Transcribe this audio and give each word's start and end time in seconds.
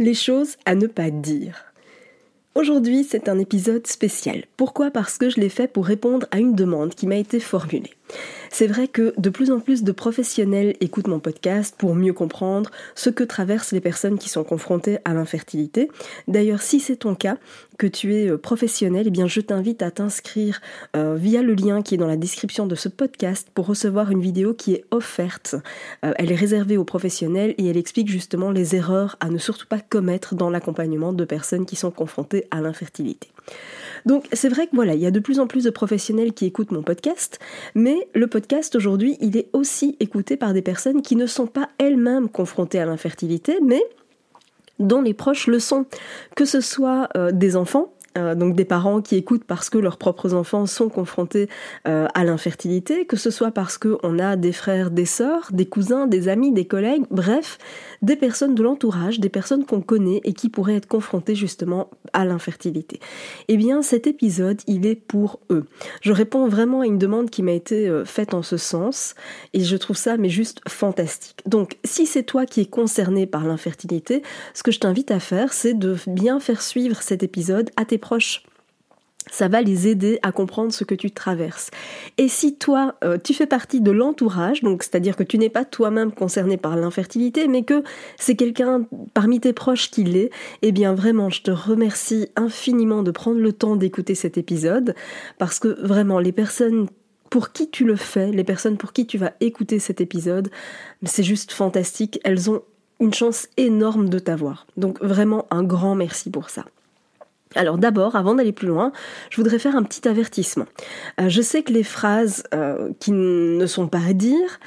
Les 0.00 0.14
choses 0.14 0.58
à 0.64 0.76
ne 0.76 0.86
pas 0.86 1.10
dire. 1.10 1.64
Aujourd'hui, 2.54 3.02
c'est 3.02 3.28
un 3.28 3.36
épisode 3.36 3.84
spécial. 3.88 4.44
Pourquoi? 4.56 4.92
Parce 4.92 5.18
que 5.18 5.28
je 5.28 5.40
l'ai 5.40 5.48
fait 5.48 5.66
pour 5.66 5.86
répondre 5.86 6.28
à 6.30 6.38
une 6.38 6.54
demande 6.54 6.94
qui 6.94 7.08
m'a 7.08 7.16
été 7.16 7.40
formulée. 7.40 7.94
C'est 8.48 8.68
vrai 8.68 8.86
que 8.86 9.12
de 9.18 9.28
plus 9.28 9.50
en 9.50 9.58
plus 9.58 9.82
de 9.82 9.90
professionnels 9.90 10.76
écoutent 10.80 11.08
mon 11.08 11.18
podcast 11.18 11.74
pour 11.76 11.96
mieux 11.96 12.12
comprendre 12.12 12.70
ce 12.94 13.10
que 13.10 13.24
traversent 13.24 13.72
les 13.72 13.80
personnes 13.80 14.18
qui 14.18 14.28
sont 14.28 14.44
confrontées 14.44 14.98
à 15.04 15.14
l'infertilité. 15.14 15.90
D'ailleurs, 16.28 16.62
si 16.62 16.78
c'est 16.78 16.96
ton 16.96 17.16
cas, 17.16 17.38
que 17.78 17.86
tu 17.86 18.14
es 18.16 18.28
euh, 18.28 18.36
professionnel, 18.36 19.04
eh 19.06 19.10
bien 19.10 19.26
je 19.26 19.40
t'invite 19.40 19.82
à 19.82 19.90
t'inscrire 19.90 20.60
euh, 20.96 21.14
via 21.14 21.42
le 21.42 21.54
lien 21.54 21.80
qui 21.80 21.94
est 21.94 21.98
dans 21.98 22.08
la 22.08 22.16
description 22.16 22.66
de 22.66 22.74
ce 22.74 22.88
podcast 22.88 23.48
pour 23.54 23.66
recevoir 23.66 24.10
une 24.10 24.20
vidéo 24.20 24.52
qui 24.52 24.74
est 24.74 24.84
offerte. 24.90 25.54
Euh, 26.04 26.12
elle 26.16 26.32
est 26.32 26.36
réservée 26.36 26.76
aux 26.76 26.84
professionnels 26.84 27.54
et 27.56 27.68
elle 27.68 27.76
explique 27.76 28.08
justement 28.08 28.50
les 28.50 28.74
erreurs 28.74 29.16
à 29.20 29.30
ne 29.30 29.38
surtout 29.38 29.66
pas 29.66 29.78
commettre 29.78 30.34
dans 30.34 30.50
l'accompagnement 30.50 31.12
de 31.12 31.24
personnes 31.24 31.64
qui 31.64 31.76
sont 31.76 31.92
confrontées 31.92 32.46
à 32.50 32.60
l'infertilité. 32.60 33.28
Donc 34.04 34.26
c'est 34.32 34.48
vrai 34.48 34.66
que 34.66 34.74
voilà, 34.74 34.94
il 34.94 35.00
y 35.00 35.06
a 35.06 35.10
de 35.10 35.20
plus 35.20 35.38
en 35.38 35.46
plus 35.46 35.64
de 35.64 35.70
professionnels 35.70 36.32
qui 36.32 36.46
écoutent 36.46 36.72
mon 36.72 36.82
podcast, 36.82 37.38
mais 37.74 38.08
le 38.14 38.26
podcast 38.26 38.74
aujourd'hui, 38.74 39.16
il 39.20 39.36
est 39.36 39.48
aussi 39.52 39.96
écouté 40.00 40.36
par 40.36 40.52
des 40.52 40.62
personnes 40.62 41.02
qui 41.02 41.16
ne 41.16 41.26
sont 41.26 41.46
pas 41.46 41.68
elles-mêmes 41.78 42.28
confrontées 42.28 42.80
à 42.80 42.86
l'infertilité, 42.86 43.58
mais 43.64 43.82
dont 44.78 45.02
les 45.02 45.14
proches 45.14 45.46
le 45.46 45.58
sont, 45.58 45.86
que 46.36 46.44
ce 46.44 46.60
soit 46.60 47.08
euh, 47.16 47.30
des 47.32 47.56
enfants 47.56 47.92
euh, 48.18 48.34
donc 48.34 48.54
des 48.54 48.64
parents 48.64 49.00
qui 49.00 49.16
écoutent 49.16 49.44
parce 49.44 49.70
que 49.70 49.78
leurs 49.78 49.96
propres 49.96 50.34
enfants 50.34 50.66
sont 50.66 50.88
confrontés 50.88 51.48
euh, 51.86 52.06
à 52.14 52.24
l'infertilité, 52.24 53.06
que 53.06 53.16
ce 53.16 53.30
soit 53.30 53.50
parce 53.50 53.78
qu'on 53.78 54.18
a 54.18 54.36
des 54.36 54.52
frères, 54.52 54.90
des 54.90 55.06
sœurs, 55.06 55.48
des 55.52 55.66
cousins, 55.66 56.06
des 56.06 56.28
amis, 56.28 56.52
des 56.52 56.66
collègues, 56.66 57.04
bref, 57.10 57.58
des 58.02 58.16
personnes 58.16 58.54
de 58.54 58.62
l'entourage, 58.62 59.20
des 59.20 59.28
personnes 59.28 59.64
qu'on 59.64 59.80
connaît 59.80 60.20
et 60.24 60.32
qui 60.32 60.48
pourraient 60.48 60.76
être 60.76 60.88
confrontées 60.88 61.34
justement 61.34 61.90
à 62.12 62.24
l'infertilité. 62.24 63.00
Eh 63.48 63.56
bien, 63.56 63.82
cet 63.82 64.06
épisode, 64.06 64.60
il 64.66 64.86
est 64.86 64.94
pour 64.94 65.40
eux. 65.50 65.66
Je 66.00 66.12
réponds 66.12 66.48
vraiment 66.48 66.80
à 66.80 66.86
une 66.86 66.98
demande 66.98 67.30
qui 67.30 67.42
m'a 67.42 67.52
été 67.52 67.88
euh, 67.88 68.04
faite 68.04 68.34
en 68.34 68.42
ce 68.42 68.56
sens 68.56 69.14
et 69.52 69.60
je 69.60 69.76
trouve 69.76 69.96
ça 69.96 70.16
mais 70.16 70.28
juste 70.28 70.60
fantastique. 70.68 71.40
Donc, 71.46 71.78
si 71.84 72.06
c'est 72.06 72.22
toi 72.22 72.46
qui 72.46 72.60
es 72.60 72.66
concerné 72.66 73.26
par 73.26 73.44
l'infertilité, 73.44 74.22
ce 74.54 74.62
que 74.62 74.72
je 74.72 74.80
t'invite 74.80 75.10
à 75.10 75.20
faire, 75.20 75.52
c'est 75.52 75.74
de 75.74 75.96
bien 76.06 76.40
faire 76.40 76.62
suivre 76.62 77.02
cet 77.02 77.22
épisode 77.22 77.70
à 77.76 77.84
tes 77.84 77.98
ça 79.30 79.48
va 79.48 79.62
les 79.62 79.88
aider 79.88 80.18
à 80.22 80.32
comprendre 80.32 80.72
ce 80.72 80.84
que 80.84 80.94
tu 80.94 81.10
traverses. 81.10 81.70
Et 82.16 82.28
si 82.28 82.56
toi, 82.56 82.94
euh, 83.04 83.18
tu 83.22 83.34
fais 83.34 83.46
partie 83.46 83.80
de 83.80 83.90
l'entourage, 83.90 84.62
donc 84.62 84.82
c'est-à-dire 84.82 85.16
que 85.16 85.22
tu 85.22 85.38
n'es 85.38 85.50
pas 85.50 85.64
toi-même 85.64 86.12
concerné 86.12 86.56
par 86.56 86.76
l'infertilité, 86.76 87.48
mais 87.48 87.62
que 87.62 87.82
c'est 88.16 88.36
quelqu'un 88.36 88.86
parmi 89.14 89.40
tes 89.40 89.52
proches 89.52 89.90
qui 89.90 90.04
l'est, 90.04 90.30
eh 90.62 90.72
bien 90.72 90.94
vraiment, 90.94 91.30
je 91.30 91.42
te 91.42 91.50
remercie 91.50 92.28
infiniment 92.36 93.02
de 93.02 93.10
prendre 93.10 93.40
le 93.40 93.52
temps 93.52 93.76
d'écouter 93.76 94.14
cet 94.14 94.38
épisode, 94.38 94.94
parce 95.38 95.58
que 95.58 95.76
vraiment, 95.84 96.18
les 96.18 96.32
personnes 96.32 96.86
pour 97.30 97.52
qui 97.52 97.68
tu 97.68 97.84
le 97.84 97.96
fais, 97.96 98.30
les 98.30 98.44
personnes 98.44 98.78
pour 98.78 98.94
qui 98.94 99.06
tu 99.06 99.18
vas 99.18 99.32
écouter 99.40 99.78
cet 99.78 100.00
épisode, 100.00 100.48
c'est 101.04 101.22
juste 101.22 101.52
fantastique, 101.52 102.18
elles 102.24 102.50
ont 102.50 102.62
une 103.00 103.12
chance 103.12 103.48
énorme 103.58 104.08
de 104.08 104.18
t'avoir. 104.18 104.66
Donc 104.76 105.00
vraiment 105.02 105.46
un 105.50 105.62
grand 105.62 105.94
merci 105.94 106.30
pour 106.30 106.48
ça. 106.48 106.64
Alors 107.54 107.78
d'abord, 107.78 108.16
avant 108.16 108.34
d'aller 108.34 108.52
plus 108.52 108.68
loin, 108.68 108.92
je 109.30 109.36
voudrais 109.36 109.58
faire 109.58 109.76
un 109.76 109.82
petit 109.82 110.06
avertissement. 110.06 110.66
Euh, 111.20 111.28
je 111.28 111.40
sais 111.40 111.62
que 111.62 111.72
les 111.72 111.82
phrases 111.82 112.44
euh, 112.54 112.90
qui 113.00 113.12
ne 113.12 113.66
sont 113.66 113.88
pas 113.88 114.00
à 114.06 114.12
dire 114.12 114.60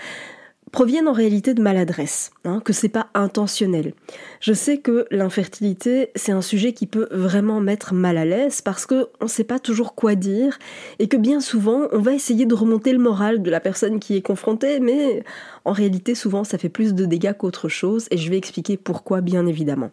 proviennent 0.72 1.08
en 1.08 1.14
réalité 1.14 1.53
de 1.53 1.62
maladresse, 1.62 2.31
hein, 2.46 2.62
que 2.64 2.72
c'est 2.74 2.90
pas 2.90 3.08
intentionnel. 3.14 3.94
Je 4.40 4.53
sais 4.53 4.78
que 4.78 5.06
l'infertilité, 5.12 6.12
c'est 6.16 6.31
un 6.31 6.42
sujet 6.42 6.72
qui 6.74 6.88
peut 6.88 7.08
vraiment 7.12 7.59
mettre 7.59 7.94
mal 7.94 8.18
à 8.18 8.25
l'aise 8.25 8.62
parce 8.62 8.86
qu'on 8.86 9.06
ne 9.22 9.28
sait 9.28 9.44
pas 9.44 9.59
toujours 9.59 9.96
quoi 9.96 10.16
dire 10.16 10.58
et 11.00 11.08
que 11.08 11.18
bien 11.18 11.42
souvent, 11.42 11.88
on 11.92 12.00
va 12.00 12.13
essayer 12.13 12.46
de 12.46 12.56
remonter 12.56 12.94
le 12.94 13.00
moral 13.00 13.42
de 13.42 13.52
la 13.52 13.59
personne 13.59 14.00
qui 14.00 14.16
est 14.16 14.22
confrontée, 14.22 14.80
mais 14.80 15.24
en 15.66 15.74
réalité, 15.74 16.16
souvent, 16.16 16.44
ça 16.44 16.58
fait 16.58 16.69
plus 16.69 16.94
de 16.94 17.06
dégâts 17.06 17.34
qu'autre 17.34 17.68
chose 17.68 18.08
et 18.09 18.18
je 18.18 18.30
vais 18.30 18.38
expliquer 18.38 18.78
pourquoi, 18.78 19.19
bien 19.22 19.46
évidemment. 19.48 19.92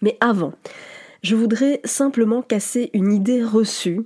Mais 0.00 0.16
avant, 0.20 0.52
je 1.24 1.36
voudrais 1.36 1.80
simplement 1.84 2.42
casser 2.42 2.90
une 2.92 3.10
idée 3.10 3.42
reçue, 3.42 4.02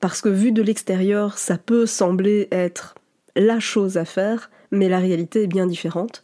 parce 0.00 0.20
que 0.20 0.28
vu 0.28 0.52
de 0.52 0.60
l'extérieur, 0.60 1.38
ça 1.38 1.56
peut 1.56 1.86
sembler 1.86 2.46
être 2.52 2.94
la 3.34 3.58
chose 3.58 3.96
à 3.96 4.04
faire, 4.04 4.50
mais 4.70 4.90
la 4.90 4.98
réalité 4.98 5.44
est 5.44 5.48
bien 5.48 5.66
différente. 5.66 6.22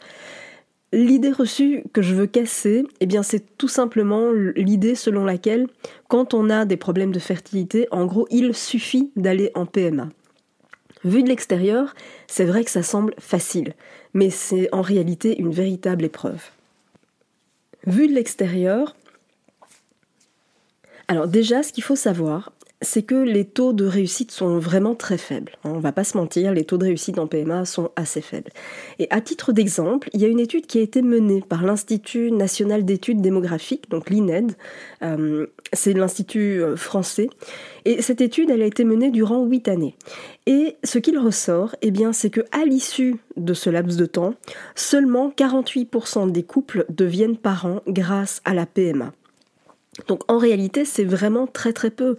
L'idée 0.92 1.32
reçue 1.32 1.82
que 1.94 2.02
je 2.02 2.14
veux 2.14 2.26
casser, 2.26 2.84
eh 3.00 3.06
bien 3.06 3.22
c'est 3.22 3.56
tout 3.56 3.68
simplement 3.68 4.30
l'idée 4.54 4.94
selon 4.94 5.24
laquelle 5.24 5.66
quand 6.08 6.34
on 6.34 6.50
a 6.50 6.66
des 6.66 6.76
problèmes 6.76 7.12
de 7.12 7.18
fertilité, 7.18 7.88
en 7.90 8.04
gros, 8.04 8.28
il 8.30 8.54
suffit 8.54 9.12
d'aller 9.16 9.50
en 9.54 9.64
PMA. 9.64 10.10
Vu 11.04 11.22
de 11.22 11.28
l'extérieur, 11.28 11.94
c'est 12.26 12.44
vrai 12.44 12.64
que 12.64 12.70
ça 12.70 12.82
semble 12.82 13.14
facile, 13.18 13.72
mais 14.12 14.28
c'est 14.28 14.68
en 14.74 14.82
réalité 14.82 15.40
une 15.40 15.52
véritable 15.52 16.04
épreuve. 16.04 16.42
Vu 17.86 18.08
de 18.08 18.12
l'extérieur, 18.12 18.94
alors 21.08 21.28
déjà, 21.28 21.62
ce 21.62 21.72
qu'il 21.72 21.84
faut 21.84 21.96
savoir, 21.96 22.52
c'est 22.84 23.02
que 23.02 23.14
les 23.14 23.44
taux 23.44 23.72
de 23.72 23.86
réussite 23.86 24.30
sont 24.30 24.58
vraiment 24.58 24.94
très 24.94 25.18
faibles. 25.18 25.52
On 25.64 25.78
va 25.78 25.92
pas 25.92 26.04
se 26.04 26.16
mentir, 26.16 26.52
les 26.52 26.64
taux 26.64 26.78
de 26.78 26.84
réussite 26.84 27.18
en 27.18 27.26
PMA 27.26 27.64
sont 27.64 27.90
assez 27.96 28.20
faibles. 28.20 28.50
Et 28.98 29.08
à 29.10 29.20
titre 29.20 29.52
d'exemple, 29.52 30.10
il 30.12 30.20
y 30.20 30.24
a 30.24 30.28
une 30.28 30.40
étude 30.40 30.66
qui 30.66 30.78
a 30.78 30.82
été 30.82 31.02
menée 31.02 31.42
par 31.46 31.62
l'Institut 31.62 32.30
national 32.30 32.84
d'études 32.84 33.20
démographiques, 33.20 33.90
donc 33.90 34.10
l'INED, 34.10 34.52
euh, 35.02 35.46
c'est 35.72 35.92
l'institut 35.92 36.62
euh, 36.62 36.76
français, 36.76 37.28
et 37.84 38.02
cette 38.02 38.20
étude, 38.20 38.50
elle 38.50 38.62
a 38.62 38.66
été 38.66 38.84
menée 38.84 39.10
durant 39.10 39.44
8 39.44 39.68
années. 39.68 39.96
Et 40.46 40.76
ce 40.84 40.98
qu'il 40.98 41.18
ressort, 41.18 41.74
eh 41.82 41.90
bien, 41.90 42.12
c'est 42.12 42.30
que 42.30 42.42
à 42.52 42.64
l'issue 42.64 43.16
de 43.36 43.54
ce 43.54 43.70
laps 43.70 43.96
de 43.96 44.06
temps, 44.06 44.34
seulement 44.74 45.32
48% 45.36 46.30
des 46.30 46.42
couples 46.42 46.86
deviennent 46.88 47.36
parents 47.36 47.80
grâce 47.86 48.40
à 48.44 48.54
la 48.54 48.66
PMA. 48.66 49.12
Donc 50.08 50.22
en 50.30 50.38
réalité, 50.38 50.84
c'est 50.84 51.04
vraiment 51.04 51.46
très 51.46 51.72
très 51.72 51.90
peu. 51.90 52.16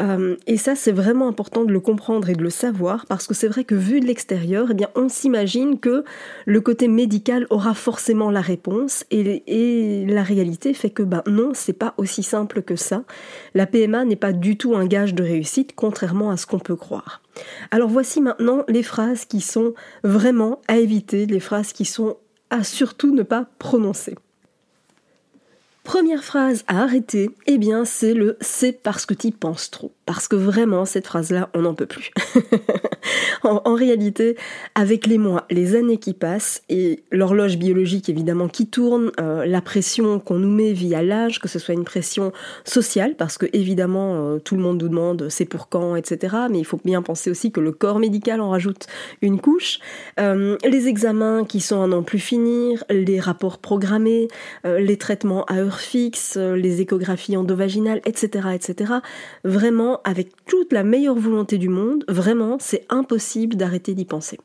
Euh, 0.00 0.36
et 0.46 0.56
ça, 0.56 0.76
c'est 0.76 0.92
vraiment 0.92 1.26
important 1.26 1.64
de 1.64 1.72
le 1.72 1.80
comprendre 1.80 2.28
et 2.30 2.34
de 2.34 2.42
le 2.42 2.50
savoir 2.50 3.06
parce 3.06 3.26
que 3.26 3.34
c'est 3.34 3.48
vrai 3.48 3.64
que 3.64 3.74
vu 3.74 4.00
de 4.00 4.06
l'extérieur, 4.06 4.68
eh 4.70 4.84
on 4.94 5.08
s'imagine 5.08 5.80
que 5.80 6.04
le 6.46 6.60
côté 6.60 6.86
médical 6.86 7.46
aura 7.50 7.74
forcément 7.74 8.30
la 8.30 8.40
réponse 8.40 9.04
et, 9.10 10.06
la 10.06 10.22
réalité 10.22 10.72
fait 10.74 10.90
que 10.90 11.02
ben 11.02 11.22
non, 11.26 11.50
c'est 11.54 11.72
pas 11.72 11.94
aussi 11.96 12.22
simple 12.22 12.62
que 12.62 12.76
ça. 12.76 13.02
La 13.54 13.66
PMA 13.66 14.04
n'est 14.04 14.16
pas 14.16 14.32
du 14.32 14.56
tout 14.56 14.76
un 14.76 14.86
gage 14.86 15.14
de 15.14 15.22
réussite, 15.22 15.72
contrairement 15.74 16.30
à 16.30 16.36
ce 16.36 16.46
qu'on 16.46 16.58
peut 16.58 16.76
croire. 16.76 17.20
Alors 17.70 17.88
voici 17.88 18.20
maintenant 18.20 18.64
les 18.68 18.82
phrases 18.82 19.24
qui 19.24 19.40
sont 19.40 19.74
vraiment 20.04 20.60
à 20.68 20.78
éviter, 20.78 21.26
les 21.26 21.40
phrases 21.40 21.72
qui 21.72 21.84
sont 21.84 22.16
à 22.50 22.62
surtout 22.62 23.14
ne 23.14 23.22
pas 23.22 23.46
prononcer. 23.58 24.14
Première 25.88 26.22
phrase 26.22 26.64
à 26.66 26.82
arrêter, 26.82 27.30
eh 27.46 27.56
bien 27.56 27.86
c'est 27.86 28.12
le 28.12 28.36
c'est 28.42 28.72
parce 28.72 29.06
que 29.06 29.14
tu 29.14 29.30
penses 29.30 29.70
trop. 29.70 29.90
Parce 30.04 30.28
que 30.28 30.36
vraiment, 30.36 30.84
cette 30.84 31.06
phrase-là, 31.06 31.48
on 31.54 31.62
n'en 31.62 31.72
peut 31.72 31.86
plus. 31.86 32.10
en, 33.42 33.74
réalité, 33.74 34.36
avec 34.74 35.06
les 35.06 35.16
mois, 35.16 35.46
les 35.50 35.76
années 35.76 35.96
qui 35.96 36.12
passent 36.12 36.62
et 36.68 37.04
l'horloge 37.10 37.56
biologique 37.56 38.10
évidemment 38.10 38.48
qui 38.48 38.66
tourne, 38.66 39.12
euh, 39.18 39.46
la 39.46 39.62
pression 39.62 40.18
qu'on 40.18 40.38
nous 40.38 40.50
met 40.50 40.72
via 40.72 41.02
l'âge, 41.02 41.40
que 41.40 41.48
ce 41.48 41.58
soit 41.58 41.74
une 41.74 41.84
pression 41.84 42.32
sociale, 42.64 43.14
parce 43.16 43.38
que 43.38 43.46
évidemment 43.54 44.14
euh, 44.14 44.38
tout 44.38 44.56
le 44.56 44.62
monde 44.62 44.82
nous 44.82 44.88
demande 44.88 45.28
c'est 45.30 45.46
pour 45.46 45.70
quand, 45.70 45.96
etc. 45.96 46.36
Mais 46.50 46.58
il 46.58 46.64
faut 46.64 46.80
bien 46.84 47.00
penser 47.00 47.30
aussi 47.30 47.50
que 47.50 47.60
le 47.60 47.72
corps 47.72 47.98
médical 47.98 48.42
en 48.42 48.50
rajoute 48.50 48.86
une 49.22 49.40
couche. 49.40 49.78
Euh, 50.20 50.58
les 50.64 50.86
examens 50.86 51.44
qui 51.46 51.60
sont 51.60 51.82
à 51.82 51.86
n'en 51.86 52.02
plus 52.02 52.18
finir, 52.18 52.84
les 52.90 53.20
rapports 53.20 53.56
programmés, 53.56 54.28
les 54.64 54.98
traitements 54.98 55.44
à 55.44 55.56
heure 55.56 55.77
fixe, 55.80 56.36
euh, 56.36 56.56
les 56.56 56.80
échographies 56.80 57.36
endovaginales, 57.36 58.00
etc., 58.04 58.48
etc. 58.54 58.94
Vraiment, 59.44 60.00
avec 60.04 60.28
toute 60.46 60.72
la 60.72 60.84
meilleure 60.84 61.18
volonté 61.18 61.58
du 61.58 61.68
monde, 61.68 62.04
vraiment, 62.08 62.58
c'est 62.60 62.84
impossible 62.88 63.56
d'arrêter 63.56 63.94
d'y 63.94 64.04
penser. 64.04 64.38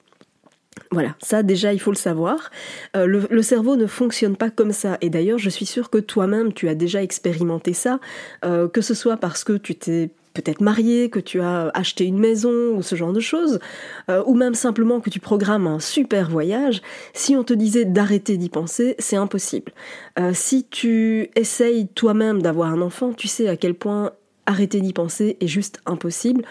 Voilà, 0.92 1.16
ça 1.22 1.44
déjà 1.44 1.74
il 1.74 1.80
faut 1.80 1.92
le 1.92 1.98
savoir. 1.98 2.52
Euh, 2.96 3.06
le, 3.06 3.42
cerveau 3.42 3.76
ne 3.76 3.88
fonctionne 3.88 4.36
pas 4.36 4.50
comme 4.50 4.72
ça. 4.72 4.98
Et 5.02 5.10
d'ailleurs, 5.10 5.40
je 5.40 5.50
suis 5.50 5.66
sûre 5.66 5.90
que 5.90 5.98
toi-même 5.98 6.54
tu 6.54 6.68
as 6.68 6.76
déjà 6.76 7.02
expérimenté 7.02 7.74
ça, 7.74 8.00
euh, 8.46 8.68
que 8.68 8.82
ce 8.82 8.94
soit 8.94 9.18
parce 9.18 9.44
que 9.44 9.54
tu 9.54 9.76
t'es 9.76 10.12
peut-être 10.34 10.62
marié, 10.62 11.10
que 11.10 11.20
tu 11.20 11.42
as 11.42 11.70
acheté 11.74 12.06
une 12.06 12.20
maison 12.20 12.76
ou 12.76 12.82
ce 12.82 12.96
genre 12.96 13.14
de 13.14 13.20
choses, 13.20 13.60
euh, 14.10 14.24
ou 14.26 14.36
même 14.36 14.56
simplement 14.56 15.00
que 15.00 15.10
tu 15.10 15.20
programmes 15.20 15.68
un 15.68 15.80
super 15.80 16.30
voyage, 16.30 16.82
si 17.14 17.36
on 17.36 17.44
te 17.44 17.54
disait 17.54 17.86
d'arrêter 17.86 18.38
d'y 18.38 18.50
penser, 18.50 18.96
c'est 19.00 19.16
impossible. 19.16 19.72
Euh, 20.20 20.32
si 20.34 20.66
tu 20.66 21.30
essayes 21.36 21.88
toi-même 21.88 22.42
d'avoir 22.42 22.70
un 22.70 22.82
enfant, 22.82 23.14
tu 23.14 23.28
sais 23.28 23.48
à 23.48 23.58
quel 23.58 23.74
point 23.74 24.12
arrêter 24.46 24.82
d'y 24.82 24.94
penser 24.94 25.38
est 25.40 25.48
juste 25.48 25.80
impossible 25.86 26.44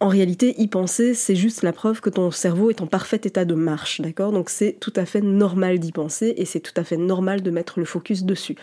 en 0.00 0.08
réalité, 0.08 0.54
y 0.58 0.66
penser, 0.66 1.12
c'est 1.12 1.36
juste 1.36 1.62
la 1.62 1.74
preuve 1.74 2.00
que 2.00 2.08
ton 2.08 2.30
cerveau 2.30 2.70
est 2.70 2.80
en 2.80 2.86
parfait 2.86 3.20
état 3.22 3.44
de 3.44 3.54
marche, 3.54 4.00
d'accord? 4.00 4.32
Donc 4.32 4.48
c'est 4.48 4.78
tout 4.80 4.92
à 4.96 5.04
fait 5.04 5.20
normal 5.20 5.78
d'y 5.78 5.92
penser 5.92 6.32
et 6.38 6.46
c'est 6.46 6.60
tout 6.60 6.72
à 6.76 6.84
fait 6.84 6.96
normal 6.96 7.42
de 7.42 7.50
mettre 7.50 7.78
le 7.78 7.84
focus 7.84 8.24
dessus. 8.24 8.56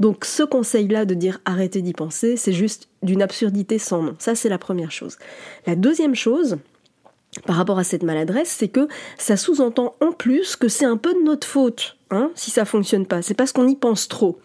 Donc 0.00 0.26
ce 0.26 0.42
conseil-là 0.42 1.06
de 1.06 1.14
dire 1.14 1.40
arrêtez 1.46 1.80
d'y 1.80 1.94
penser, 1.94 2.36
c'est 2.36 2.52
juste 2.52 2.90
d'une 3.02 3.22
absurdité 3.22 3.78
sans 3.78 4.02
nom. 4.02 4.16
Ça, 4.18 4.34
c'est 4.34 4.50
la 4.50 4.58
première 4.58 4.90
chose. 4.90 5.16
La 5.66 5.76
deuxième 5.76 6.14
chose, 6.14 6.58
par 7.46 7.56
rapport 7.56 7.78
à 7.78 7.84
cette 7.84 8.02
maladresse, 8.02 8.50
c'est 8.50 8.68
que 8.68 8.86
ça 9.16 9.38
sous-entend 9.38 9.96
en 10.00 10.12
plus 10.12 10.56
que 10.56 10.68
c'est 10.68 10.84
un 10.84 10.98
peu 10.98 11.14
de 11.14 11.22
notre 11.22 11.46
faute, 11.46 11.96
hein, 12.10 12.30
si 12.34 12.50
ça 12.50 12.66
fonctionne 12.66 13.06
pas. 13.06 13.22
C'est 13.22 13.34
parce 13.34 13.52
qu'on 13.52 13.66
y 13.66 13.76
pense 13.76 14.08
trop. 14.08 14.38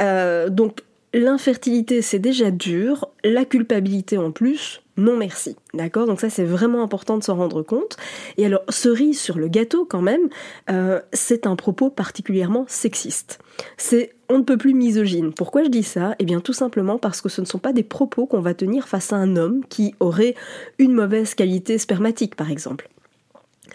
Euh, 0.00 0.48
donc 0.48 0.82
l'infertilité, 1.12 2.02
c'est 2.02 2.20
déjà 2.20 2.52
dur, 2.52 3.08
la 3.24 3.44
culpabilité 3.44 4.16
en 4.18 4.30
plus, 4.30 4.82
non 5.00 5.16
merci. 5.16 5.56
D'accord? 5.74 6.06
Donc 6.06 6.20
ça 6.20 6.30
c'est 6.30 6.44
vraiment 6.44 6.82
important 6.82 7.18
de 7.18 7.24
s'en 7.24 7.36
rendre 7.36 7.62
compte. 7.62 7.96
Et 8.36 8.46
alors, 8.46 8.62
cerise 8.68 9.20
sur 9.20 9.38
le 9.38 9.48
gâteau 9.48 9.84
quand 9.84 10.02
même, 10.02 10.28
euh, 10.70 11.00
c'est 11.12 11.46
un 11.46 11.56
propos 11.56 11.90
particulièrement 11.90 12.64
sexiste. 12.68 13.40
C'est 13.76 14.12
on 14.28 14.38
ne 14.38 14.44
peut 14.44 14.56
plus 14.56 14.74
misogyne. 14.74 15.32
Pourquoi 15.32 15.64
je 15.64 15.68
dis 15.70 15.82
ça? 15.82 16.14
Eh 16.18 16.24
bien 16.24 16.40
tout 16.40 16.52
simplement 16.52 16.98
parce 16.98 17.20
que 17.20 17.28
ce 17.28 17.40
ne 17.40 17.46
sont 17.46 17.58
pas 17.58 17.72
des 17.72 17.82
propos 17.82 18.26
qu'on 18.26 18.40
va 18.40 18.54
tenir 18.54 18.86
face 18.86 19.12
à 19.12 19.16
un 19.16 19.36
homme 19.36 19.64
qui 19.68 19.94
aurait 19.98 20.36
une 20.78 20.92
mauvaise 20.92 21.34
qualité 21.34 21.78
spermatique 21.78 22.36
par 22.36 22.50
exemple. 22.50 22.88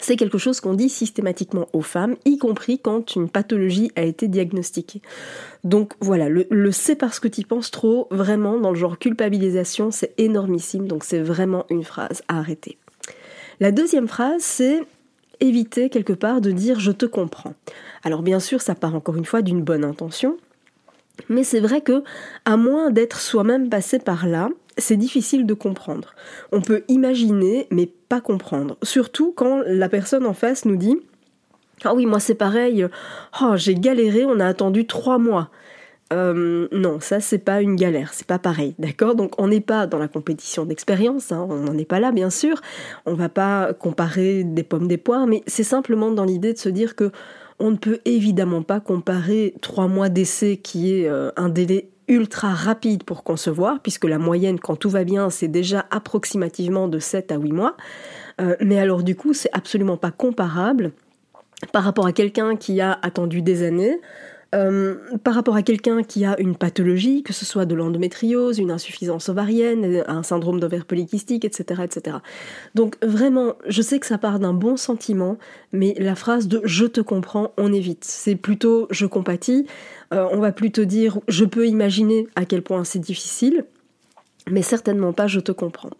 C'est 0.00 0.16
quelque 0.16 0.38
chose 0.38 0.60
qu'on 0.60 0.74
dit 0.74 0.88
systématiquement 0.88 1.68
aux 1.72 1.82
femmes, 1.82 2.16
y 2.24 2.38
compris 2.38 2.78
quand 2.78 3.16
une 3.16 3.28
pathologie 3.28 3.90
a 3.96 4.02
été 4.02 4.28
diagnostiquée. 4.28 5.00
Donc 5.64 5.94
voilà, 6.00 6.28
le, 6.28 6.72
c'est 6.72 6.96
parce 6.96 7.20
que 7.20 7.28
tu 7.28 7.42
penses 7.42 7.70
trop, 7.70 8.08
vraiment, 8.10 8.58
dans 8.58 8.70
le 8.70 8.76
genre 8.76 8.98
culpabilisation, 8.98 9.90
c'est 9.90 10.14
énormissime, 10.18 10.86
donc 10.86 11.04
c'est 11.04 11.20
vraiment 11.20 11.66
une 11.70 11.84
phrase 11.84 12.22
à 12.28 12.38
arrêter. 12.38 12.78
La 13.60 13.72
deuxième 13.72 14.08
phrase, 14.08 14.42
c'est 14.42 14.82
éviter 15.40 15.90
quelque 15.90 16.12
part 16.12 16.40
de 16.40 16.50
dire 16.50 16.80
je 16.80 16.92
te 16.92 17.06
comprends. 17.06 17.54
Alors 18.02 18.22
bien 18.22 18.40
sûr, 18.40 18.60
ça 18.60 18.74
part 18.74 18.94
encore 18.94 19.16
une 19.16 19.24
fois 19.24 19.42
d'une 19.42 19.62
bonne 19.62 19.84
intention, 19.84 20.36
mais 21.28 21.44
c'est 21.44 21.60
vrai 21.60 21.80
que, 21.80 22.04
à 22.44 22.56
moins 22.56 22.90
d'être 22.90 23.20
soi-même 23.20 23.68
passé 23.68 23.98
par 23.98 24.26
là, 24.26 24.50
c'est 24.78 24.96
difficile 24.96 25.46
de 25.46 25.54
comprendre. 25.54 26.14
On 26.52 26.60
peut 26.60 26.84
imaginer, 26.88 27.66
mais 27.70 27.90
pas 28.08 28.20
comprendre. 28.20 28.76
Surtout 28.82 29.32
quand 29.32 29.62
la 29.66 29.88
personne 29.88 30.26
en 30.26 30.34
face 30.34 30.64
nous 30.64 30.76
dit 30.76 30.96
Ah 31.84 31.94
oui, 31.94 32.06
moi 32.06 32.20
c'est 32.20 32.34
pareil, 32.34 32.86
oh, 33.42 33.52
j'ai 33.56 33.74
galéré, 33.74 34.24
on 34.24 34.40
a 34.40 34.46
attendu 34.46 34.86
trois 34.86 35.18
mois. 35.18 35.50
Euh, 36.12 36.68
non, 36.70 37.00
ça 37.00 37.18
c'est 37.18 37.38
pas 37.38 37.60
une 37.60 37.74
galère, 37.74 38.12
c'est 38.12 38.26
pas 38.26 38.38
pareil, 38.38 38.76
d'accord? 38.78 39.16
Donc 39.16 39.40
on 39.40 39.48
n'est 39.48 39.60
pas 39.60 39.88
dans 39.88 39.98
la 39.98 40.06
compétition 40.06 40.64
d'expérience, 40.64 41.32
hein, 41.32 41.44
on 41.50 41.56
n'en 41.56 41.76
est 41.76 41.84
pas 41.84 41.98
là 41.98 42.12
bien 42.12 42.30
sûr, 42.30 42.60
on 43.06 43.14
va 43.14 43.28
pas 43.28 43.72
comparer 43.74 44.44
des 44.44 44.62
pommes 44.62 44.86
des 44.86 44.98
poires, 44.98 45.26
mais 45.26 45.42
c'est 45.48 45.64
simplement 45.64 46.12
dans 46.12 46.24
l'idée 46.24 46.52
de 46.52 46.58
se 46.58 46.68
dire 46.68 46.94
que 46.94 47.10
on 47.58 47.72
ne 47.72 47.76
peut 47.76 47.98
évidemment 48.04 48.62
pas 48.62 48.78
comparer 48.78 49.54
trois 49.62 49.88
mois 49.88 50.08
d'essai 50.08 50.58
qui 50.58 50.94
est 50.94 51.08
euh, 51.08 51.30
un 51.36 51.48
délai 51.48 51.90
ultra 52.08 52.54
rapide 52.54 53.04
pour 53.04 53.24
concevoir, 53.24 53.80
puisque 53.80 54.04
la 54.04 54.18
moyenne, 54.18 54.60
quand 54.60 54.76
tout 54.76 54.90
va 54.90 55.04
bien, 55.04 55.30
c'est 55.30 55.48
déjà 55.48 55.86
approximativement 55.90 56.88
de 56.88 56.98
7 56.98 57.32
à 57.32 57.36
8 57.36 57.52
mois. 57.52 57.76
Euh, 58.40 58.56
mais 58.60 58.78
alors 58.78 59.02
du 59.02 59.16
coup, 59.16 59.32
c'est 59.32 59.50
absolument 59.52 59.96
pas 59.96 60.10
comparable 60.10 60.92
par 61.72 61.84
rapport 61.84 62.06
à 62.06 62.12
quelqu'un 62.12 62.56
qui 62.56 62.80
a 62.80 62.98
attendu 63.02 63.42
des 63.42 63.62
années, 63.62 63.98
euh, 64.56 64.94
par 65.22 65.34
rapport 65.34 65.54
à 65.54 65.62
quelqu'un 65.62 66.02
qui 66.02 66.24
a 66.24 66.40
une 66.40 66.56
pathologie, 66.56 67.22
que 67.22 67.34
ce 67.34 67.44
soit 67.44 67.66
de 67.66 67.74
l'endométriose, 67.74 68.58
une 68.58 68.70
insuffisance 68.70 69.28
ovarienne, 69.28 70.02
un 70.06 70.22
syndrome 70.22 70.60
d'ovaire 70.60 70.86
polykystique, 70.86 71.44
etc., 71.44 71.82
etc. 71.84 72.18
Donc 72.74 72.96
vraiment, 73.04 73.54
je 73.68 73.82
sais 73.82 73.98
que 73.98 74.06
ça 74.06 74.16
part 74.16 74.38
d'un 74.38 74.54
bon 74.54 74.76
sentiment, 74.76 75.36
mais 75.72 75.94
la 75.98 76.14
phrase 76.14 76.48
de 76.48 76.62
je 76.64 76.86
te 76.86 77.02
comprends, 77.02 77.52
on 77.58 77.72
évite. 77.72 78.04
C'est 78.04 78.36
plutôt 78.36 78.86
je 78.90 79.04
compatis. 79.04 79.66
Euh, 80.14 80.26
on 80.32 80.38
va 80.38 80.52
plutôt 80.52 80.84
dire 80.84 81.20
je 81.28 81.44
peux 81.44 81.66
imaginer 81.66 82.26
à 82.34 82.46
quel 82.46 82.62
point 82.62 82.84
c'est 82.84 82.98
difficile, 82.98 83.66
mais 84.50 84.62
certainement 84.62 85.12
pas 85.12 85.26
je 85.26 85.40
te 85.40 85.52
comprends. 85.52 85.90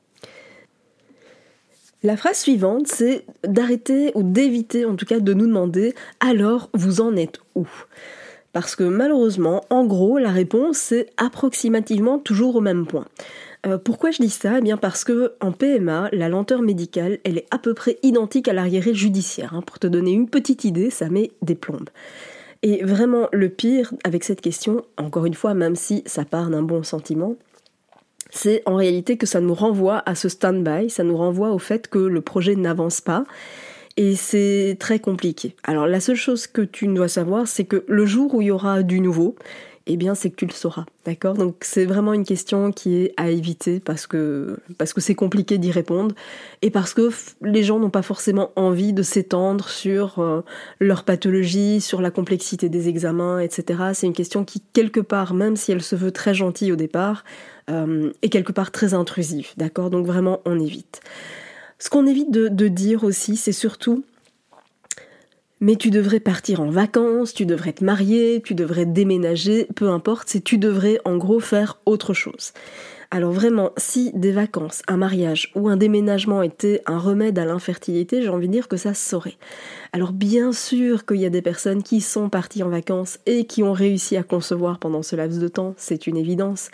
La 2.02 2.16
phrase 2.16 2.38
suivante, 2.38 2.86
c'est 2.86 3.24
d'arrêter 3.42 4.12
ou 4.14 4.22
d'éviter 4.22 4.84
en 4.84 4.94
tout 4.96 5.06
cas 5.06 5.18
de 5.18 5.34
nous 5.34 5.46
demander 5.46 5.94
alors 6.20 6.70
vous 6.72 7.00
en 7.00 7.16
êtes 7.16 7.40
où? 7.54 7.66
Parce 8.56 8.74
que 8.74 8.84
malheureusement, 8.84 9.66
en 9.68 9.84
gros, 9.84 10.16
la 10.16 10.30
réponse 10.30 10.78
c'est 10.78 11.10
approximativement 11.18 12.18
toujours 12.18 12.56
au 12.56 12.62
même 12.62 12.86
point. 12.86 13.04
Euh, 13.66 13.76
pourquoi 13.76 14.12
je 14.12 14.22
dis 14.22 14.30
ça? 14.30 14.56
Eh 14.56 14.60
bien 14.62 14.78
parce 14.78 15.04
que 15.04 15.34
en 15.42 15.52
PMA, 15.52 16.08
la 16.10 16.30
lenteur 16.30 16.62
médicale, 16.62 17.18
elle 17.24 17.36
est 17.36 17.46
à 17.50 17.58
peu 17.58 17.74
près 17.74 17.98
identique 18.02 18.48
à 18.48 18.54
l'arriéré 18.54 18.94
judiciaire. 18.94 19.52
Hein. 19.52 19.60
Pour 19.60 19.78
te 19.78 19.86
donner 19.86 20.12
une 20.12 20.30
petite 20.30 20.64
idée, 20.64 20.88
ça 20.88 21.10
met 21.10 21.32
des 21.42 21.54
plombes. 21.54 21.90
Et 22.62 22.82
vraiment, 22.82 23.28
le 23.30 23.50
pire 23.50 23.92
avec 24.04 24.24
cette 24.24 24.40
question, 24.40 24.86
encore 24.96 25.26
une 25.26 25.34
fois, 25.34 25.52
même 25.52 25.76
si 25.76 26.02
ça 26.06 26.24
part 26.24 26.48
d'un 26.48 26.62
bon 26.62 26.82
sentiment, 26.82 27.36
c'est 28.30 28.62
en 28.64 28.76
réalité 28.76 29.18
que 29.18 29.26
ça 29.26 29.42
nous 29.42 29.52
renvoie 29.52 30.02
à 30.06 30.14
ce 30.14 30.30
stand-by, 30.30 30.88
ça 30.88 31.04
nous 31.04 31.18
renvoie 31.18 31.50
au 31.50 31.58
fait 31.58 31.88
que 31.88 31.98
le 31.98 32.22
projet 32.22 32.54
n'avance 32.54 33.02
pas 33.02 33.24
et 33.96 34.14
c'est 34.14 34.76
très 34.78 34.98
compliqué. 34.98 35.56
Alors 35.62 35.86
la 35.86 36.00
seule 36.00 36.16
chose 36.16 36.46
que 36.46 36.62
tu 36.62 36.86
dois 36.88 37.08
savoir, 37.08 37.48
c'est 37.48 37.64
que 37.64 37.84
le 37.88 38.06
jour 38.06 38.34
où 38.34 38.42
il 38.42 38.46
y 38.46 38.50
aura 38.50 38.82
du 38.82 39.00
nouveau, 39.00 39.36
eh 39.88 39.96
bien 39.96 40.14
c'est 40.14 40.30
que 40.30 40.36
tu 40.36 40.46
le 40.46 40.52
sauras, 40.52 40.84
d'accord? 41.04 41.34
Donc 41.34 41.56
c'est 41.60 41.84
vraiment 41.84 42.12
une 42.12 42.24
question 42.24 42.72
qui 42.72 42.96
est 42.96 43.14
à 43.16 43.30
éviter 43.30 43.78
parce 43.78 44.06
que 44.08 44.58
parce 44.78 44.92
que 44.92 45.00
c'est 45.00 45.14
compliqué 45.14 45.58
d'y 45.58 45.70
répondre 45.70 46.14
et 46.60 46.70
parce 46.70 46.92
que 46.92 47.10
les 47.40 47.62
gens 47.62 47.78
n'ont 47.78 47.90
pas 47.90 48.02
forcément 48.02 48.50
envie 48.56 48.92
de 48.92 49.02
s'étendre 49.02 49.68
sur 49.68 50.18
euh, 50.18 50.40
leur 50.80 51.04
pathologie, 51.04 51.80
sur 51.80 52.02
la 52.02 52.10
complexité 52.10 52.68
des 52.68 52.88
examens, 52.88 53.38
etc. 53.38 53.90
C'est 53.94 54.08
une 54.08 54.12
question 54.12 54.44
qui 54.44 54.60
quelque 54.72 55.00
part, 55.00 55.34
même 55.34 55.54
si 55.54 55.70
elle 55.70 55.82
se 55.82 55.94
veut 55.94 56.10
très 56.10 56.34
gentille 56.34 56.72
au 56.72 56.76
départ, 56.76 57.24
euh, 57.70 58.12
est 58.22 58.28
quelque 58.28 58.52
part 58.52 58.72
très 58.72 58.92
intrusive, 58.92 59.50
d'accord? 59.56 59.90
Donc 59.90 60.04
vraiment 60.04 60.40
on 60.46 60.58
évite. 60.58 61.00
Ce 61.78 61.90
qu'on 61.90 62.06
évite 62.06 62.30
de, 62.30 62.68
dire 62.68 63.04
aussi, 63.04 63.36
c'est 63.36 63.52
surtout 63.52 64.04
mais 65.58 65.76
tu 65.76 65.90
devrais 65.90 66.20
partir 66.20 66.60
en 66.60 66.68
vacances, 66.68 67.32
tu 67.32 67.46
devrais 67.46 67.72
te 67.72 67.82
marier, 67.82 68.42
tu 68.44 68.54
devrais 68.54 68.84
déménager, 68.84 69.66
peu 69.74 69.88
importe, 69.88 70.28
c'est 70.28 70.44
tu 70.44 70.58
devrais 70.58 71.00
en 71.06 71.16
gros 71.16 71.40
faire 71.40 71.78
autre 71.86 72.12
chose. 72.12 72.52
Alors 73.10 73.32
vraiment, 73.32 73.70
si 73.76 74.10
des 74.14 74.32
vacances, 74.32 74.82
un 74.88 74.96
mariage 74.96 75.52
ou 75.54 75.68
un 75.68 75.76
déménagement 75.76 76.42
était 76.42 76.82
un 76.86 76.98
remède 76.98 77.38
à 77.38 77.44
l'infertilité, 77.44 78.22
j'ai 78.22 78.28
envie 78.28 78.48
de 78.48 78.52
dire 78.52 78.68
que 78.68 78.76
ça 78.76 78.94
saurait. 78.94 79.36
Alors 79.92 80.12
bien 80.12 80.52
sûr 80.52 81.06
qu'il 81.06 81.18
y 81.18 81.26
a 81.26 81.30
des 81.30 81.42
personnes 81.42 81.82
qui 81.82 82.00
sont 82.00 82.28
parties 82.28 82.62
en 82.62 82.68
vacances 82.68 83.18
et 83.26 83.44
qui 83.44 83.62
ont 83.62 83.72
réussi 83.72 84.16
à 84.16 84.22
concevoir 84.22 84.78
pendant 84.78 85.02
ce 85.02 85.14
laps 85.14 85.38
de 85.38 85.48
temps, 85.48 85.74
c'est 85.76 86.06
une 86.06 86.16
évidence. 86.16 86.70